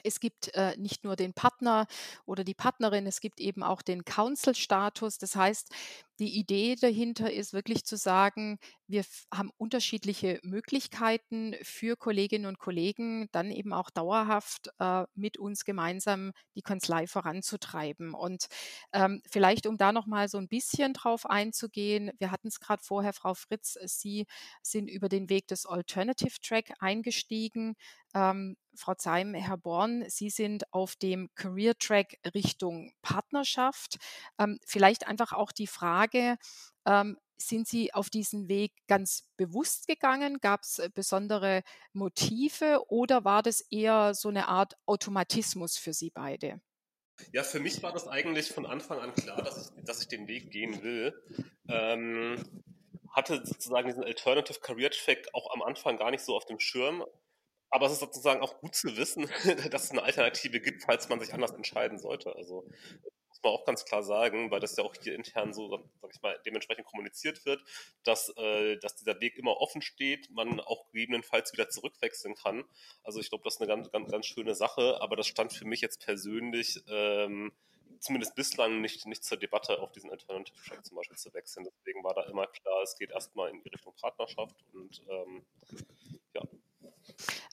es 0.04 0.20
gibt 0.20 0.54
äh, 0.54 0.76
nicht 0.78 1.04
nur 1.04 1.16
den 1.16 1.34
Partner 1.34 1.88
oder 2.26 2.44
die 2.44 2.54
Partnerin, 2.54 3.08
es 3.08 3.20
gibt 3.20 3.40
eben 3.40 3.64
auch 3.64 3.82
den 3.82 4.06
Council-Status. 4.06 5.18
Das 5.18 5.36
heißt, 5.36 5.74
die 6.20 6.38
Idee 6.38 6.76
dahinter 6.76 7.32
ist 7.32 7.54
wirklich 7.54 7.86
zu 7.86 7.96
sagen, 7.96 8.60
wir 8.88 9.06
haben 9.34 9.52
unterschiedliche 9.58 10.40
Möglichkeiten 10.44 11.56
für 11.62 11.96
Kolleginnen 11.96 12.46
und 12.46 12.60
Kollegen, 12.60 13.30
dann 13.32 13.52
eben 13.52 13.72
auch 13.72 13.90
dauerhaft 13.90 14.70
äh, 14.80 15.06
mit 15.16 15.38
uns 15.38 15.64
gemeinsam 15.64 16.34
die 16.56 16.62
Kanzlei 16.62 17.08
voranzutreiben. 17.08 18.14
Und 18.14 18.48
ähm, 18.92 19.22
vielleicht, 19.30 19.66
um 19.68 19.78
da 19.78 19.92
nochmal 19.92 20.28
so 20.28 20.38
ein 20.38 20.48
bisschen 20.50 20.94
drauf 20.94 21.26
einzugehen, 21.26 22.12
wir 22.20 22.32
hatten 22.32 22.50
es 22.50 22.60
gerade 22.60 22.84
vorher, 22.84 23.14
Frau 23.14 23.34
Fritz, 23.34 23.78
Sie 23.86 24.26
sind 24.62 24.90
über 24.90 25.08
den 25.08 25.30
Weg 25.30 25.48
des 25.48 25.66
Alternative 25.66 26.36
Track 26.42 26.74
eingestiegen. 26.80 27.76
Ähm, 28.14 28.58
Frau 28.76 28.94
Zeim, 28.96 29.34
Herr 29.34 29.58
Born, 29.58 30.06
Sie 30.08 30.30
sind 30.30 30.72
auf 30.74 30.96
dem 30.96 31.30
Career 31.36 31.78
Track 31.78 32.18
Richtung 32.34 32.92
Partnerschaft. 33.02 33.98
Ähm, 34.40 34.58
vielleicht 34.66 35.06
einfach 35.08 35.34
auch 35.34 35.52
die 35.52 35.68
Frage, 35.68 36.09
ähm, 36.16 37.18
sind 37.38 37.68
Sie 37.68 37.94
auf 37.94 38.10
diesen 38.10 38.50
Weg 38.50 38.74
ganz 38.88 39.28
bewusst 39.38 39.88
gegangen? 39.88 40.40
Gab 40.42 40.64
es 40.64 40.80
äh, 40.80 40.90
besondere 40.94 41.64
Motive 41.94 42.84
oder 42.90 43.24
war 43.24 43.44
das 43.44 43.62
eher 43.72 44.14
so 44.14 44.30
eine 44.30 44.48
Art 44.48 44.74
Automatismus 44.86 45.78
für 45.78 45.94
Sie 45.94 46.10
beide? 46.10 46.62
Ja, 47.34 47.44
für 47.44 47.60
mich 47.60 47.84
war 47.84 47.92
das 47.92 48.08
eigentlich 48.08 48.50
von 48.50 48.66
Anfang 48.66 49.00
an 49.00 49.14
klar, 49.14 49.42
dass 49.42 49.72
ich, 49.76 49.84
dass 49.84 50.02
ich 50.02 50.08
den 50.08 50.28
Weg 50.28 50.52
gehen 50.52 50.82
will. 50.84 51.14
Ähm, 51.68 52.64
hatte 53.12 53.46
sozusagen 53.46 53.88
diesen 53.88 54.04
Alternative 54.04 54.60
Career 54.60 54.92
Track 54.92 55.28
auch 55.34 55.54
am 55.54 55.62
Anfang 55.62 55.98
gar 55.98 56.12
nicht 56.12 56.24
so 56.24 56.36
auf 56.36 56.46
dem 56.46 56.60
Schirm, 56.60 57.04
aber 57.70 57.86
es 57.86 57.94
ist 57.94 58.00
sozusagen 58.00 58.42
auch 58.42 58.60
gut 58.60 58.76
zu 58.76 58.96
wissen, 58.98 59.28
dass 59.72 59.86
es 59.86 59.92
eine 59.92 60.04
Alternative 60.04 60.60
gibt, 60.60 60.84
falls 60.84 61.10
man 61.10 61.20
sich 61.20 61.34
anders 61.34 61.52
entscheiden 61.52 62.00
sollte. 62.00 62.36
Also 62.36 62.68
muss 63.42 63.52
man 63.52 63.60
auch 63.60 63.66
ganz 63.66 63.86
klar 63.86 64.04
sagen, 64.04 64.52
weil 64.52 64.60
das 64.60 64.76
ja 64.76 64.84
auch 64.84 64.94
hier 65.02 65.16
intern 65.16 65.54
so, 65.54 65.70
sag 66.02 66.12
ich 66.14 66.22
mal, 66.22 66.40
dementsprechend 66.46 66.86
kommuniziert 66.86 67.46
wird, 67.46 67.64
dass, 68.04 68.30
äh, 68.38 68.78
dass 68.78 68.96
dieser 68.96 69.20
Weg 69.22 69.38
immer 69.38 69.58
offen 69.58 69.82
steht, 69.82 70.30
man 70.32 70.60
auch 70.60 70.86
gegebenenfalls 70.92 71.54
wieder 71.54 71.70
zurückwechseln 71.70 72.36
kann. 72.36 72.66
Also 73.04 73.20
ich 73.20 73.30
glaube, 73.30 73.44
das 73.44 73.56
ist 73.56 73.62
eine 73.62 73.68
ganz, 73.68 73.92
ganz, 73.92 74.12
ganz 74.12 74.26
schöne 74.26 74.56
Sache, 74.56 75.02
aber 75.02 75.16
das 75.16 75.28
stand 75.28 75.54
für 75.54 75.66
mich 75.66 75.82
jetzt 75.82 76.04
persönlich 76.04 76.82
ähm, 76.90 77.52
zumindest 78.00 78.36
bislang 78.36 78.82
nicht, 78.82 79.06
nicht 79.06 79.24
zur 79.24 79.38
Debatte, 79.38 79.80
auf 79.80 79.92
diesen 79.92 80.10
Alternative 80.10 80.56
Track 80.68 80.86
zum 80.86 80.98
Beispiel 80.98 81.18
zu 81.18 81.34
wechseln. 81.34 81.66
Deswegen 81.66 82.04
war 82.04 82.14
da 82.14 82.24
immer 82.24 82.48
klar, 82.48 82.82
es 82.84 82.98
geht 82.98 83.12
erstmal 83.12 83.50
in 83.52 83.62
die 83.62 83.70
Richtung 83.70 83.94
Partnerschaft 83.96 84.56
und 84.74 85.02
ähm, 85.10 85.46
ja. 86.34 86.42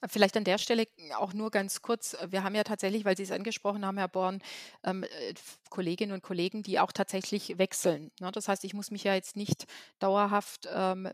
Vielleicht 0.07 0.37
an 0.37 0.43
der 0.43 0.57
Stelle 0.57 0.87
auch 1.17 1.33
nur 1.33 1.51
ganz 1.51 1.81
kurz. 1.81 2.15
Wir 2.29 2.43
haben 2.43 2.55
ja 2.55 2.63
tatsächlich, 2.63 3.05
weil 3.05 3.17
Sie 3.17 3.23
es 3.23 3.31
angesprochen 3.31 3.85
haben, 3.85 3.97
Herr 3.97 4.07
Born, 4.07 4.41
ähm, 4.83 5.03
äh, 5.03 5.33
Kolleginnen 5.69 6.13
und 6.13 6.23
Kollegen, 6.23 6.63
die 6.63 6.79
auch 6.79 6.91
tatsächlich 6.91 7.57
wechseln. 7.57 8.11
Ne? 8.19 8.31
Das 8.31 8.47
heißt, 8.47 8.63
ich 8.63 8.73
muss 8.73 8.91
mich 8.91 9.03
ja 9.03 9.13
jetzt 9.13 9.35
nicht 9.35 9.65
dauerhaft 9.99 10.67
ähm, 10.73 11.09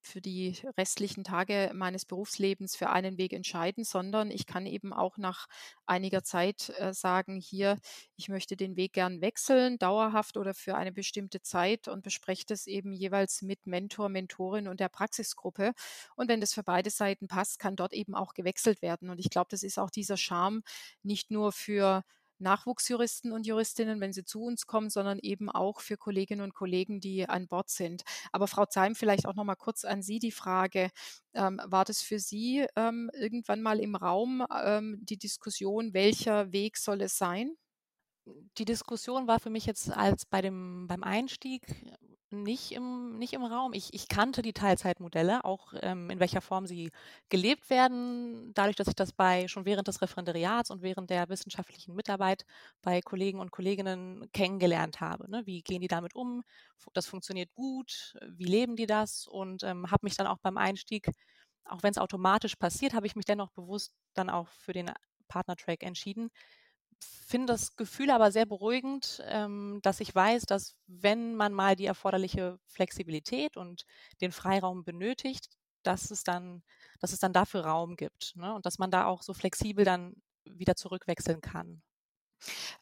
für 0.00 0.20
die 0.20 0.56
restlichen 0.78 1.24
Tage 1.24 1.70
meines 1.74 2.04
Berufslebens 2.04 2.76
für 2.76 2.90
einen 2.90 3.18
Weg 3.18 3.32
entscheiden, 3.32 3.84
sondern 3.84 4.30
ich 4.30 4.46
kann 4.46 4.66
eben 4.66 4.92
auch 4.92 5.18
nach 5.18 5.46
einiger 5.86 6.22
Zeit 6.22 6.72
äh, 6.78 6.94
sagen, 6.94 7.36
hier, 7.36 7.78
ich 8.16 8.28
möchte 8.28 8.56
den 8.56 8.76
Weg 8.76 8.92
gern 8.94 9.20
wechseln, 9.20 9.78
dauerhaft 9.78 10.36
oder 10.36 10.54
für 10.54 10.76
eine 10.76 10.92
bestimmte 10.92 11.42
Zeit 11.42 11.88
und 11.88 12.02
bespreche 12.02 12.44
das 12.46 12.66
eben 12.66 12.92
jeweils 12.92 13.42
mit 13.42 13.66
Mentor, 13.66 14.08
Mentorin 14.08 14.68
und 14.68 14.80
der 14.80 14.88
Praxisgruppe. 14.88 15.72
Und 16.16 16.28
wenn 16.28 16.40
das 16.40 16.54
für 16.54 16.62
beide 16.62 16.90
Seiten 16.90 17.28
passt, 17.28 17.58
kann 17.58 17.76
dort 17.80 17.92
eben 17.94 18.14
auch 18.14 18.34
gewechselt 18.34 18.82
werden. 18.82 19.10
Und 19.10 19.18
ich 19.18 19.30
glaube, 19.30 19.48
das 19.50 19.62
ist 19.62 19.78
auch 19.78 19.90
dieser 19.90 20.16
Charme 20.16 20.62
nicht 21.02 21.30
nur 21.30 21.52
für 21.52 22.04
Nachwuchsjuristen 22.40 23.32
und 23.32 23.46
Juristinnen, 23.46 24.00
wenn 24.00 24.12
sie 24.12 24.24
zu 24.24 24.42
uns 24.42 24.66
kommen, 24.66 24.90
sondern 24.90 25.18
eben 25.18 25.50
auch 25.50 25.80
für 25.80 25.96
Kolleginnen 25.96 26.40
und 26.42 26.54
Kollegen, 26.54 27.00
die 27.00 27.28
an 27.28 27.46
Bord 27.48 27.70
sind. 27.70 28.02
Aber 28.32 28.46
Frau 28.48 28.66
Zeim, 28.66 28.94
vielleicht 28.94 29.26
auch 29.26 29.34
noch 29.34 29.44
mal 29.44 29.56
kurz 29.56 29.84
an 29.84 30.02
Sie 30.02 30.18
die 30.18 30.32
Frage: 30.32 30.90
ähm, 31.34 31.60
War 31.64 31.84
das 31.84 32.02
für 32.02 32.18
Sie 32.18 32.66
ähm, 32.76 33.10
irgendwann 33.14 33.62
mal 33.62 33.78
im 33.80 33.94
Raum 33.94 34.44
ähm, 34.64 34.98
die 35.02 35.18
Diskussion, 35.18 35.94
welcher 35.94 36.52
Weg 36.52 36.78
soll 36.78 37.02
es 37.02 37.18
sein? 37.18 37.56
Die 38.58 38.64
Diskussion 38.64 39.26
war 39.26 39.40
für 39.40 39.50
mich 39.50 39.66
jetzt 39.66 39.90
als 39.90 40.24
bei 40.26 40.40
dem 40.42 40.86
beim 40.86 41.02
Einstieg 41.02 41.62
nicht 42.30 42.72
im, 42.72 43.18
nicht 43.18 43.32
im 43.32 43.44
Raum. 43.44 43.72
Ich, 43.72 43.92
ich 43.94 44.08
kannte 44.08 44.42
die 44.42 44.52
Teilzeitmodelle, 44.52 45.44
auch 45.44 45.72
ähm, 45.82 46.10
in 46.10 46.20
welcher 46.20 46.40
Form 46.40 46.66
sie 46.66 46.90
gelebt 47.28 47.70
werden, 47.70 48.52
dadurch, 48.54 48.76
dass 48.76 48.88
ich 48.88 48.94
das 48.94 49.12
bei 49.12 49.48
schon 49.48 49.64
während 49.64 49.88
des 49.88 50.00
Referendariats 50.00 50.70
und 50.70 50.82
während 50.82 51.10
der 51.10 51.28
wissenschaftlichen 51.28 51.94
Mitarbeit 51.94 52.44
bei 52.82 53.00
Kollegen 53.00 53.40
und 53.40 53.50
Kolleginnen 53.50 54.30
kennengelernt 54.32 55.00
habe. 55.00 55.30
Ne? 55.30 55.42
Wie 55.46 55.62
gehen 55.62 55.80
die 55.80 55.88
damit 55.88 56.14
um? 56.14 56.42
Das 56.94 57.06
funktioniert 57.06 57.52
gut. 57.54 58.16
Wie 58.28 58.44
leben 58.44 58.76
die 58.76 58.86
das? 58.86 59.26
Und 59.26 59.62
ähm, 59.64 59.90
habe 59.90 60.04
mich 60.06 60.16
dann 60.16 60.26
auch 60.26 60.38
beim 60.38 60.56
Einstieg, 60.56 61.10
auch 61.64 61.82
wenn 61.82 61.90
es 61.92 61.98
automatisch 61.98 62.56
passiert, 62.56 62.94
habe 62.94 63.06
ich 63.06 63.16
mich 63.16 63.24
dennoch 63.24 63.50
bewusst 63.50 63.92
dann 64.14 64.30
auch 64.30 64.48
für 64.48 64.72
den 64.72 64.90
Partnertrack 65.28 65.82
entschieden, 65.82 66.30
finde 67.00 67.52
das 67.52 67.76
Gefühl 67.76 68.10
aber 68.10 68.32
sehr 68.32 68.46
beruhigend, 68.46 69.22
ähm, 69.26 69.80
dass 69.82 70.00
ich 70.00 70.14
weiß, 70.14 70.44
dass 70.46 70.76
wenn 70.86 71.34
man 71.34 71.52
mal 71.52 71.76
die 71.76 71.86
erforderliche 71.86 72.58
Flexibilität 72.66 73.56
und 73.56 73.86
den 74.20 74.32
Freiraum 74.32 74.84
benötigt, 74.84 75.48
dass 75.82 76.10
es 76.10 76.24
dann, 76.24 76.62
dass 76.98 77.12
es 77.12 77.20
dann 77.20 77.32
dafür 77.32 77.64
Raum 77.64 77.96
gibt 77.96 78.34
ne? 78.36 78.54
und 78.54 78.66
dass 78.66 78.78
man 78.78 78.90
da 78.90 79.06
auch 79.06 79.22
so 79.22 79.34
flexibel 79.34 79.84
dann 79.84 80.14
wieder 80.44 80.76
zurückwechseln 80.76 81.40
kann. 81.40 81.82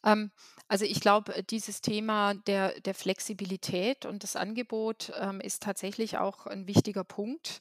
Ähm, 0.04 0.30
also 0.68 0.84
ich 0.84 1.00
glaube, 1.00 1.42
dieses 1.44 1.80
Thema 1.80 2.34
der, 2.34 2.80
der 2.80 2.94
Flexibilität 2.94 4.06
und 4.06 4.22
das 4.22 4.36
Angebot 4.36 5.12
ähm, 5.18 5.40
ist 5.40 5.62
tatsächlich 5.62 6.18
auch 6.18 6.46
ein 6.46 6.66
wichtiger 6.66 7.04
Punkt. 7.04 7.60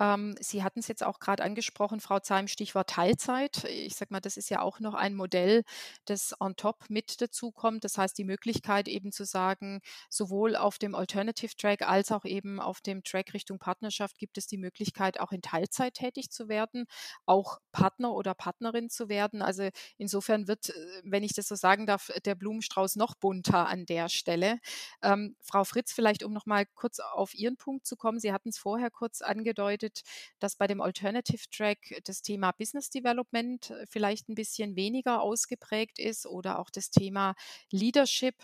Ähm, 0.00 0.34
Sie 0.40 0.62
hatten 0.62 0.80
es 0.80 0.88
jetzt 0.88 1.04
auch 1.04 1.18
gerade 1.18 1.42
angesprochen, 1.42 2.00
Frau 2.00 2.20
Zeim, 2.20 2.48
Stichwort 2.48 2.90
Teilzeit. 2.90 3.64
Ich 3.64 3.96
sage 3.96 4.12
mal, 4.12 4.20
das 4.20 4.36
ist 4.36 4.48
ja 4.50 4.60
auch 4.60 4.80
noch 4.80 4.94
ein 4.94 5.14
Modell, 5.14 5.64
das 6.04 6.34
on 6.40 6.56
top 6.56 6.84
mit 6.88 7.20
dazukommt. 7.20 7.84
Das 7.84 7.98
heißt, 7.98 8.16
die 8.16 8.24
Möglichkeit 8.24 8.88
eben 8.88 9.12
zu 9.12 9.24
sagen, 9.24 9.80
sowohl 10.08 10.56
auf 10.56 10.78
dem 10.78 10.94
Alternative 10.94 11.54
Track 11.56 11.82
als 11.82 12.12
auch 12.12 12.24
eben 12.24 12.60
auf 12.60 12.80
dem 12.80 13.02
Track 13.02 13.34
Richtung 13.34 13.58
Partnerschaft 13.58 14.18
gibt 14.18 14.38
es 14.38 14.46
die 14.46 14.58
Möglichkeit, 14.58 15.20
auch 15.20 15.32
in 15.32 15.42
Teilzeit 15.42 15.94
tätig 15.94 16.30
zu 16.30 16.48
werden, 16.48 16.86
auch 17.26 17.58
Partner 17.72 18.12
oder 18.12 18.34
Partnerin 18.34 18.90
zu 18.90 19.08
werden. 19.08 19.42
Also 19.42 19.68
insofern 19.96 20.48
wird, 20.48 20.70
äh, 20.70 21.02
wenn 21.04 21.22
ich 21.24 21.32
das 21.32 21.48
so 21.48 21.54
sagen 21.56 21.86
darf, 21.86 22.10
der 22.24 22.34
Blumenstrauß 22.34 22.96
noch 22.96 23.14
bunter 23.16 23.66
an 23.68 23.86
der 23.86 24.08
Stelle. 24.08 24.58
Ähm, 25.02 25.36
Frau 25.40 25.64
Fritz, 25.64 25.92
vielleicht 25.92 26.22
um 26.22 26.32
noch 26.32 26.46
mal 26.46 26.66
kurz 26.74 27.00
auf 27.00 27.34
Ihren 27.34 27.56
Punkt 27.56 27.86
zu 27.86 27.96
kommen. 27.96 28.20
Sie 28.20 28.32
hatten 28.32 28.50
es 28.50 28.58
vorher 28.58 28.90
kurz 28.90 29.22
angedeutet 29.22 29.87
bedeutet, 29.88 30.02
dass 30.38 30.56
bei 30.56 30.66
dem 30.66 30.80
Alternative 30.80 31.42
Track 31.50 32.00
das 32.04 32.22
Thema 32.22 32.52
Business 32.52 32.90
Development 32.90 33.70
äh, 33.70 33.86
vielleicht 33.88 34.28
ein 34.28 34.34
bisschen 34.34 34.76
weniger 34.76 35.20
ausgeprägt 35.20 35.98
ist 35.98 36.26
oder 36.26 36.58
auch 36.58 36.70
das 36.70 36.90
Thema 36.90 37.34
Leadership. 37.70 38.34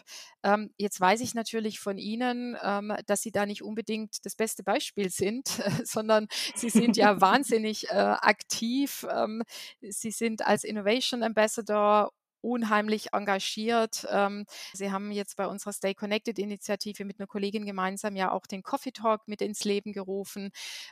Ähm, 0.42 0.72
jetzt 0.76 1.00
weiß 1.00 1.20
ich 1.20 1.35
natürlich 1.35 1.78
von 1.78 1.98
Ihnen, 1.98 2.57
ähm, 2.62 2.94
dass 3.07 3.22
Sie 3.22 3.33
da 3.33 3.46
nicht 3.46 3.62
unbedingt 3.62 4.24
das 4.24 4.35
beste 4.35 4.62
Beispiel 4.62 5.11
sind, 5.11 5.48
sondern 5.85 6.26
Sie 6.54 6.70
sind 6.70 6.96
ja 6.96 7.20
wahnsinnig 7.20 7.90
äh, 7.90 7.94
aktiv. 7.94 9.07
Ähm, 9.11 9.42
Sie 9.80 10.11
sind 10.11 10.46
als 10.46 10.64
Innovation 10.64 11.22
Ambassador 11.22 12.12
unheimlich 12.44 13.12
engagiert. 13.12 14.07
Ähm, 14.12 14.44
Sie 14.72 14.92
haben 14.92 15.11
jetzt 15.11 15.37
bei 15.37 15.46
unserer 15.46 15.72
Stay 15.72 15.94
Connected 15.94 16.38
Initiative 16.38 17.04
mit 17.04 17.18
einer 17.18 17.26
Kollegin 17.26 17.64
gemeinsam 17.64 18.14
ja 18.14 18.30
auch 18.30 18.46
den 18.46 18.62
Coffee 18.62 18.92
Talk 18.92 19.26
mit 19.26 19.40
ins 19.40 19.64
Leben 19.64 19.92
gerufen. 19.92 20.50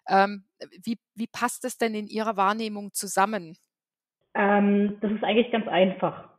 Ähm, 0.09 0.45
wie, 0.83 0.99
wie 1.15 1.27
passt 1.27 1.65
es 1.65 1.79
denn 1.79 1.95
in 1.95 2.09
Ihrer 2.09 2.37
Wahrnehmung 2.37 2.93
zusammen? 2.93 3.57
Ähm, 4.35 4.99
das 5.01 5.13
ist 5.13 5.23
eigentlich 5.23 5.53
ganz 5.53 5.69
einfach. 5.69 6.31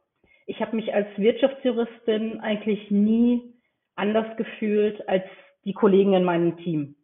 Ich 0.46 0.60
habe 0.60 0.76
mich 0.76 0.94
als 0.94 1.08
Wirtschaftsjuristin 1.18 2.42
eigentlich 2.42 2.92
nie 2.92 3.54
anders 3.96 4.36
gefühlt 4.38 5.08
als 5.08 5.24
die 5.64 5.74
Kollegen 5.74 6.14
in 6.14 6.24
meinem 6.24 6.58
Team. 6.58 6.96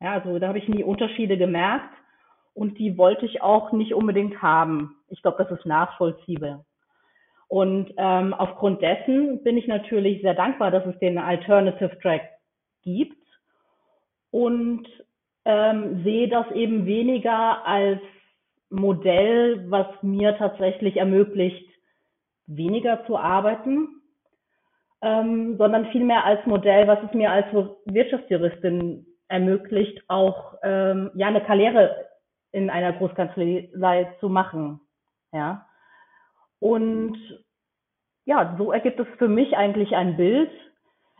Ja, 0.00 0.12
also 0.12 0.38
da 0.38 0.48
habe 0.48 0.58
ich 0.58 0.68
nie 0.68 0.82
Unterschiede 0.82 1.38
gemerkt 1.38 1.94
und 2.52 2.78
die 2.78 2.98
wollte 2.98 3.26
ich 3.26 3.42
auch 3.42 3.72
nicht 3.72 3.94
unbedingt 3.94 4.42
haben. 4.42 4.96
Ich 5.08 5.22
glaube, 5.22 5.42
das 5.42 5.58
ist 5.58 5.64
nachvollziehbar. 5.64 6.64
Und 7.48 7.92
ähm, 7.96 8.34
aufgrund 8.34 8.82
dessen 8.82 9.42
bin 9.42 9.56
ich 9.56 9.66
natürlich 9.66 10.22
sehr 10.22 10.34
dankbar, 10.34 10.70
dass 10.70 10.86
es 10.86 10.98
den 10.98 11.18
Alternative 11.18 11.98
Track 12.00 12.22
gibt 12.82 13.16
und 14.30 14.86
ähm, 15.44 16.02
sehe 16.02 16.28
das 16.28 16.50
eben 16.52 16.86
weniger 16.86 17.64
als 17.66 18.00
Modell, 18.70 19.70
was 19.70 19.86
mir 20.02 20.36
tatsächlich 20.36 20.96
ermöglicht, 20.96 21.68
weniger 22.46 23.04
zu 23.06 23.16
arbeiten, 23.16 24.02
ähm, 25.02 25.56
sondern 25.58 25.86
vielmehr 25.92 26.24
als 26.24 26.44
Modell, 26.46 26.86
was 26.88 26.98
es 27.06 27.14
mir 27.14 27.30
als 27.30 27.46
Wirtschaftsjuristin 27.84 29.06
ermöglicht, 29.28 30.02
auch 30.08 30.54
ähm, 30.62 31.10
ja 31.14 31.28
eine 31.28 31.42
Karriere 31.42 32.06
in 32.52 32.70
einer 32.70 32.92
Großkanzlei 32.92 34.16
zu 34.20 34.28
machen. 34.28 34.80
Ja. 35.32 35.66
Und 36.64 37.18
ja, 38.24 38.54
so 38.56 38.72
ergibt 38.72 38.98
es 38.98 39.06
für 39.18 39.28
mich 39.28 39.54
eigentlich 39.54 39.94
ein 39.94 40.16
Bild. 40.16 40.50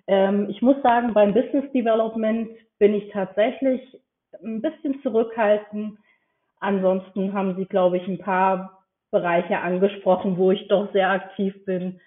Ähm, 0.07 0.49
ich 0.49 0.63
muss 0.63 0.81
sagen, 0.83 1.13
beim 1.13 1.35
Business 1.35 1.71
Development 1.73 2.49
bin 2.79 2.95
ich 2.95 3.11
tatsächlich 3.13 4.01
ein 4.43 4.63
bisschen 4.63 5.03
zurückhaltend. 5.03 5.99
Ansonsten 6.61 7.35
haben 7.35 7.57
Sie, 7.57 7.67
glaube 7.67 7.99
ich, 7.99 8.09
ein 8.09 8.21
paar 8.21 8.87
Bereiche 9.11 9.59
angesprochen, 9.59 10.39
wo 10.39 10.51
ich 10.51 10.67
doch 10.69 10.91
sehr 10.95 11.11
aktiv 11.11 11.63
bin. 11.67 12.01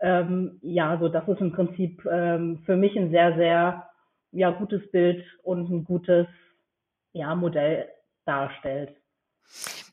Ähm, 0.00 0.58
ja, 0.62 0.96
so 0.98 1.10
das 1.10 1.28
ist 1.28 1.42
im 1.42 1.52
Prinzip 1.52 2.02
ähm, 2.10 2.62
für 2.64 2.76
mich 2.76 2.96
ein 2.96 3.10
sehr, 3.10 3.36
sehr 3.36 3.90
ja, 4.32 4.52
gutes 4.52 4.90
Bild 4.90 5.22
und 5.42 5.68
ein 5.68 5.84
gutes 5.84 6.28
ja, 7.12 7.34
Modell 7.34 7.90
darstellt. 8.24 8.96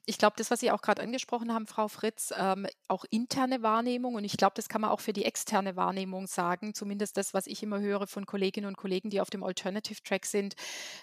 Ich 0.09 0.17
glaube, 0.17 0.35
das, 0.37 0.49
was 0.51 0.61
Sie 0.61 0.71
auch 0.71 0.81
gerade 0.81 1.01
angesprochen 1.01 1.53
haben, 1.53 1.67
Frau 1.67 1.89
Fritz, 1.89 2.33
ähm, 2.37 2.65
auch 2.87 3.03
interne 3.09 3.61
Wahrnehmung 3.61 4.15
und 4.15 4.23
ich 4.23 4.37
glaube, 4.37 4.53
das 4.55 4.69
kann 4.69 4.79
man 4.79 4.89
auch 4.89 5.01
für 5.01 5.11
die 5.11 5.25
externe 5.25 5.75
Wahrnehmung 5.75 6.27
sagen, 6.27 6.73
zumindest 6.73 7.17
das, 7.17 7.33
was 7.33 7.45
ich 7.45 7.61
immer 7.61 7.81
höre 7.81 8.07
von 8.07 8.25
Kolleginnen 8.25 8.67
und 8.67 8.77
Kollegen, 8.77 9.09
die 9.09 9.19
auf 9.19 9.29
dem 9.29 9.43
Alternative 9.43 10.01
Track 10.01 10.25
sind, 10.25 10.55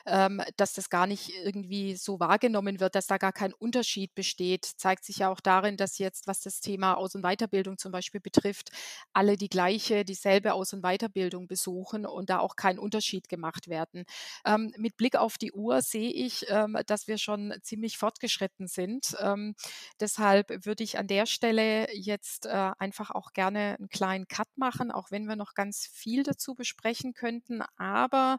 ähm, 0.06 0.40
dass 0.56 0.72
das 0.72 0.88
gar 0.88 1.06
nicht 1.06 1.30
irgendwie 1.44 1.96
so 1.96 2.18
wahrgenommen 2.18 2.80
wird, 2.80 2.94
dass 2.94 3.06
da 3.06 3.18
gar 3.18 3.34
kein 3.34 3.52
Unterschied 3.52 4.14
besteht, 4.14 4.64
zeigt 4.64 5.04
sich 5.04 5.18
ja 5.18 5.28
auch 5.28 5.40
darin, 5.40 5.76
dass 5.76 5.98
jetzt, 5.98 6.26
was 6.26 6.40
das 6.40 6.60
Thema 6.60 6.94
Aus- 6.94 7.14
und 7.14 7.22
Weiterbildung 7.24 7.76
zum 7.76 7.92
Beispiel 7.92 8.22
betrifft, 8.22 8.70
alle 9.12 9.36
die 9.36 9.50
gleiche, 9.50 10.06
dieselbe 10.06 10.54
Aus- 10.54 10.72
und 10.72 10.80
Weiterbildung 10.82 11.46
besuchen 11.46 12.06
und 12.06 12.30
da 12.30 12.38
auch 12.38 12.56
kein 12.56 12.78
Unterschied 12.78 13.28
gemacht 13.28 13.68
werden. 13.68 14.04
Ähm, 14.46 14.72
mit 14.78 14.96
Blick 14.96 15.16
auf 15.16 15.36
die 15.36 15.52
Uhr 15.52 15.82
sehe 15.82 16.10
ich, 16.10 16.46
ähm, 16.48 16.78
dass 16.86 17.06
wir 17.06 17.18
schon 17.18 17.52
ziemlich 17.62 17.98
fortgeschritten 17.98 18.66
sind 18.66 18.93
sind. 18.94 19.16
Ähm, 19.20 19.54
deshalb 20.00 20.64
würde 20.64 20.85
ich 20.85 20.98
an 20.98 21.07
der 21.07 21.26
Stelle 21.26 21.92
jetzt 21.94 22.46
äh, 22.46 22.70
einfach 22.78 23.11
auch 23.11 23.33
gerne 23.33 23.76
einen 23.78 23.88
kleinen 23.88 24.28
Cut 24.28 24.48
machen, 24.57 24.90
auch 24.90 25.11
wenn 25.11 25.26
wir 25.26 25.37
noch 25.37 25.54
ganz 25.54 25.87
viel 25.87 26.22
dazu 26.22 26.54
besprechen 26.54 27.14
könnten. 27.14 27.62
Aber 27.76 28.38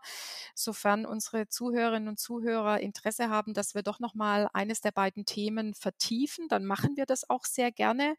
sofern 0.54 1.06
unsere 1.06 1.48
Zuhörerinnen 1.48 2.10
und 2.10 2.20
Zuhörer 2.20 2.80
Interesse 2.80 3.30
haben, 3.30 3.54
dass 3.54 3.76
wir 3.76 3.84
doch 3.84 4.00
noch 4.00 4.14
mal 4.14 4.50
eines 4.54 4.82
der 4.82 4.92
beiden 4.92 5.26
Themen 5.26 5.74
vertiefen, 5.74 6.48
dann 6.48 6.66
machen 6.66 6.98
wir 6.98 7.06
das 7.06 7.30
auch 7.30 7.46
sehr 7.46 7.72
gerne. 7.72 8.16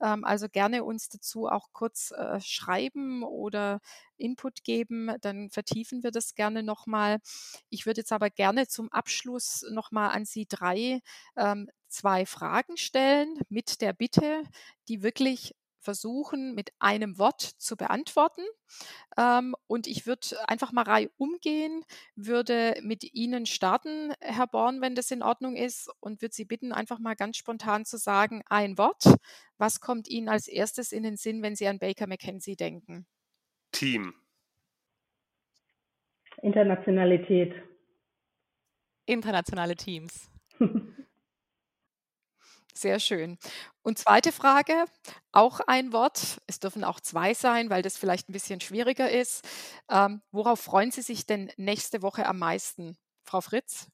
Ähm, 0.00 0.24
also 0.24 0.48
gerne 0.48 0.84
uns 0.84 1.08
dazu 1.08 1.46
auch 1.46 1.68
kurz 1.72 2.10
äh, 2.12 2.40
schreiben 2.40 3.22
oder 3.22 3.80
Input 4.16 4.64
geben, 4.64 5.10
dann 5.20 5.48
vertiefen 5.50 6.02
wir 6.02 6.10
das 6.10 6.34
gerne 6.34 6.62
nochmal. 6.62 7.18
Ich 7.70 7.86
würde 7.86 8.00
jetzt 8.00 8.12
aber 8.12 8.30
gerne 8.30 8.66
zum 8.66 8.90
Abschluss 8.90 9.64
nochmal 9.70 10.10
an 10.10 10.24
Sie 10.24 10.46
drei 10.48 11.00
ähm, 11.36 11.68
zwei 11.88 12.26
Fragen 12.26 12.76
stellen 12.76 13.38
mit 13.48 13.80
der 13.80 13.92
Bitte, 13.92 14.42
die 14.88 15.02
wirklich 15.02 15.54
versuchen, 15.80 16.54
mit 16.54 16.70
einem 16.78 17.18
Wort 17.18 17.40
zu 17.40 17.76
beantworten. 17.76 18.42
Ähm, 19.16 19.54
und 19.66 19.86
ich 19.86 20.06
würde 20.06 20.26
einfach 20.46 20.72
mal 20.72 20.82
Reihe 20.82 21.10
umgehen, 21.16 21.82
würde 22.14 22.74
mit 22.82 23.14
Ihnen 23.14 23.46
starten, 23.46 24.12
Herr 24.20 24.46
Born, 24.46 24.80
wenn 24.80 24.94
das 24.94 25.10
in 25.10 25.22
Ordnung 25.22 25.56
ist, 25.56 25.90
und 26.00 26.20
würde 26.20 26.34
Sie 26.34 26.44
bitten, 26.44 26.72
einfach 26.72 26.98
mal 26.98 27.14
ganz 27.14 27.36
spontan 27.36 27.84
zu 27.84 27.96
sagen, 27.96 28.42
ein 28.50 28.76
Wort. 28.76 29.04
Was 29.56 29.80
kommt 29.80 30.08
Ihnen 30.08 30.28
als 30.28 30.46
erstes 30.46 30.92
in 30.92 31.04
den 31.04 31.16
Sinn, 31.16 31.42
wenn 31.42 31.56
Sie 31.56 31.66
an 31.66 31.78
Baker 31.78 32.06
McKenzie 32.06 32.56
denken? 32.56 33.06
Team. 33.72 34.14
Internationalität. 36.42 37.54
Internationale 39.06 39.74
Teams. 39.74 40.30
Sehr 42.78 43.00
schön. 43.00 43.38
Und 43.82 43.98
zweite 43.98 44.30
Frage, 44.30 44.84
auch 45.32 45.58
ein 45.66 45.92
Wort. 45.92 46.40
Es 46.46 46.60
dürfen 46.60 46.84
auch 46.84 47.00
zwei 47.00 47.34
sein, 47.34 47.70
weil 47.70 47.82
das 47.82 47.98
vielleicht 47.98 48.28
ein 48.28 48.32
bisschen 48.32 48.60
schwieriger 48.60 49.10
ist. 49.10 49.44
Ähm, 49.90 50.22
worauf 50.30 50.60
freuen 50.60 50.92
Sie 50.92 51.02
sich 51.02 51.26
denn 51.26 51.50
nächste 51.56 52.02
Woche 52.02 52.24
am 52.24 52.38
meisten, 52.38 52.96
Frau 53.24 53.40
Fritz? 53.40 53.90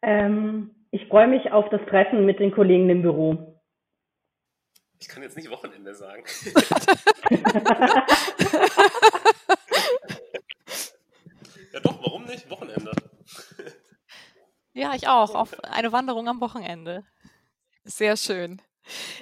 Ähm, 0.00 0.86
ich 0.92 1.06
freue 1.08 1.28
mich 1.28 1.52
auf 1.52 1.68
das 1.68 1.82
Treffen 1.90 2.24
mit 2.24 2.40
den 2.40 2.52
Kollegen 2.52 2.88
im 2.88 3.02
Büro. 3.02 3.60
Ich 4.98 5.08
kann 5.08 5.22
jetzt 5.22 5.36
nicht 5.36 5.50
Wochenende 5.50 5.94
sagen. 5.94 6.24
ja 11.74 11.80
doch, 11.80 12.02
warum 12.02 12.24
nicht? 12.24 12.48
Wochenende. 12.48 12.92
Ja, 14.76 14.92
ich 14.94 15.08
auch. 15.08 15.34
Auf 15.34 15.56
eine 15.64 15.90
Wanderung 15.90 16.28
am 16.28 16.40
Wochenende. 16.42 17.02
Sehr 17.86 18.16
schön. 18.16 18.60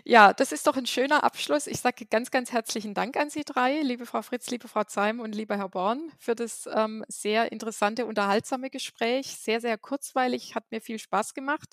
Ja, 0.05 0.33
das 0.35 0.53
ist 0.53 0.67
doch 0.67 0.77
ein 0.77 0.87
schöner 0.87 1.25
Abschluss. 1.25 1.67
Ich 1.67 1.81
sage 1.81 2.07
ganz, 2.07 2.31
ganz 2.31 2.53
herzlichen 2.53 2.95
Dank 2.95 3.17
an 3.17 3.31
Sie 3.31 3.45
drei, 3.45 3.81
liebe 3.83 4.07
Frau 4.07 4.23
Fritz, 4.23 4.51
liebe 4.51 4.69
Frau 4.69 4.85
Zeim 4.85 5.21
und 5.21 5.35
lieber 5.35 5.57
Herr 5.59 5.71
Born, 5.71 6.13
für 6.19 6.35
das 6.35 6.69
ähm, 6.75 7.05
sehr 7.09 7.53
interessante, 7.53 8.07
unterhaltsame 8.07 8.71
Gespräch. 8.71 9.37
Sehr, 9.39 9.61
sehr 9.61 9.79
kurzweilig, 9.79 10.55
hat 10.55 10.71
mir 10.71 10.81
viel 10.83 10.99
Spaß 10.99 11.35
gemacht. 11.35 11.69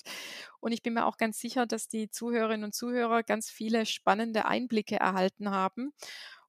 Und 0.60 0.72
ich 0.72 0.82
bin 0.82 0.94
mir 0.94 1.06
auch 1.06 1.18
ganz 1.18 1.40
sicher, 1.40 1.66
dass 1.66 1.88
die 1.88 2.10
Zuhörerinnen 2.10 2.64
und 2.64 2.74
Zuhörer 2.74 3.22
ganz 3.24 3.50
viele 3.50 3.86
spannende 3.86 4.46
Einblicke 4.46 4.96
erhalten 4.96 5.50
haben. 5.50 5.92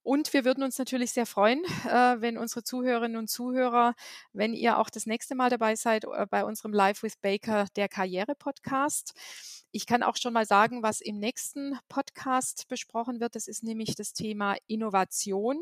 Und 0.03 0.33
wir 0.33 0.43
würden 0.43 0.63
uns 0.63 0.77
natürlich 0.77 1.11
sehr 1.11 1.25
freuen, 1.25 1.63
äh, 1.85 2.19
wenn 2.19 2.37
unsere 2.37 2.63
Zuhörerinnen 2.63 3.17
und 3.17 3.29
Zuhörer, 3.29 3.95
wenn 4.33 4.53
ihr 4.53 4.77
auch 4.77 4.89
das 4.89 5.05
nächste 5.05 5.33
Mal 5.33 5.49
dabei 5.49 5.75
seid 5.75 6.03
äh, 6.03 6.27
bei 6.29 6.43
unserem 6.43 6.73
Live 6.73 7.03
with 7.03 7.15
Baker, 7.21 7.67
der 7.77 7.87
Karriere-Podcast. 7.87 9.13
Ich 9.71 9.87
kann 9.87 10.03
auch 10.03 10.17
schon 10.17 10.33
mal 10.33 10.45
sagen, 10.45 10.83
was 10.83 10.99
im 10.99 11.19
nächsten 11.19 11.79
Podcast 11.87 12.67
besprochen 12.67 13.21
wird. 13.21 13.35
Das 13.35 13.47
ist 13.47 13.63
nämlich 13.63 13.95
das 13.95 14.13
Thema 14.13 14.57
Innovation. 14.67 15.57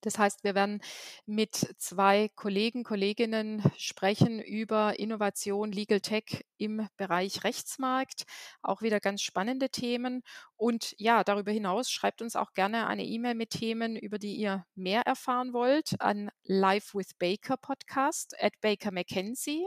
Das 0.00 0.18
heißt, 0.18 0.44
wir 0.44 0.54
werden 0.54 0.80
mit 1.26 1.54
zwei 1.78 2.30
Kollegen, 2.34 2.84
Kolleginnen 2.84 3.62
sprechen 3.76 4.40
über 4.40 4.98
Innovation, 4.98 5.72
Legal 5.72 6.00
Tech 6.00 6.44
im 6.56 6.88
Bereich 6.96 7.44
Rechtsmarkt. 7.44 8.24
Auch 8.62 8.82
wieder 8.82 9.00
ganz 9.00 9.22
spannende 9.22 9.70
Themen. 9.70 10.22
Und 10.56 10.94
ja, 10.98 11.24
darüber 11.24 11.52
hinaus 11.52 11.90
schreibt 11.90 12.22
uns 12.22 12.36
auch 12.36 12.54
gerne 12.54 12.86
eine 12.86 13.04
E-Mail 13.04 13.34
mit 13.34 13.50
Themen, 13.50 13.96
über 13.96 14.18
die 14.18 14.36
ihr 14.36 14.64
mehr 14.74 15.02
erfahren 15.02 15.52
wollt, 15.52 16.00
an 16.00 16.30
Live 16.44 16.94
with 16.94 17.14
Baker 17.18 17.56
Podcast 17.56 18.34
at 18.40 18.52
Baker 18.60 18.90
McKenzie. 18.90 19.66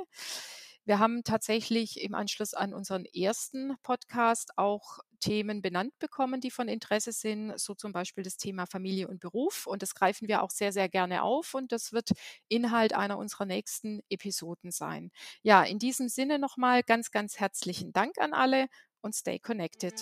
Wir 0.86 1.00
haben 1.00 1.24
tatsächlich 1.24 2.02
im 2.02 2.14
Anschluss 2.14 2.54
an 2.54 2.74
unseren 2.74 3.06
ersten 3.06 3.78
Podcast 3.84 4.58
auch 4.58 5.00
Themen 5.24 5.62
benannt 5.62 5.98
bekommen, 6.00 6.42
die 6.42 6.52
von 6.52 6.68
Interesse 6.68 7.14
sind, 7.14 7.58
so 7.58 7.74
zum 7.74 7.94
Beispiel 7.94 8.26
das 8.26 8.36
Thema 8.36 8.66
Familie 8.66 9.08
und 9.08 9.22
Beruf. 9.22 9.66
Und 9.68 9.82
das 9.82 9.96
greifen 9.96 10.28
wir 10.28 10.44
auch 10.44 10.52
sehr, 10.52 10.74
sehr 10.74 10.90
gerne 10.90 11.24
auf 11.24 11.54
und 11.54 11.72
das 11.72 11.94
wird 11.94 12.10
Inhalt 12.50 12.94
einer 12.94 13.18
unserer 13.18 13.46
nächsten 13.46 14.02
Episoden 14.10 14.72
sein. 14.72 15.12
Ja, 15.42 15.64
in 15.64 15.80
diesem 15.80 16.10
Sinne 16.10 16.40
nochmal 16.40 16.84
ganz, 16.84 17.12
ganz 17.12 17.40
herzlichen 17.40 17.94
Dank 17.94 18.18
an 18.20 18.34
alle 18.34 18.68
und 19.02 19.16
stay 19.16 19.40
connected. 19.40 19.94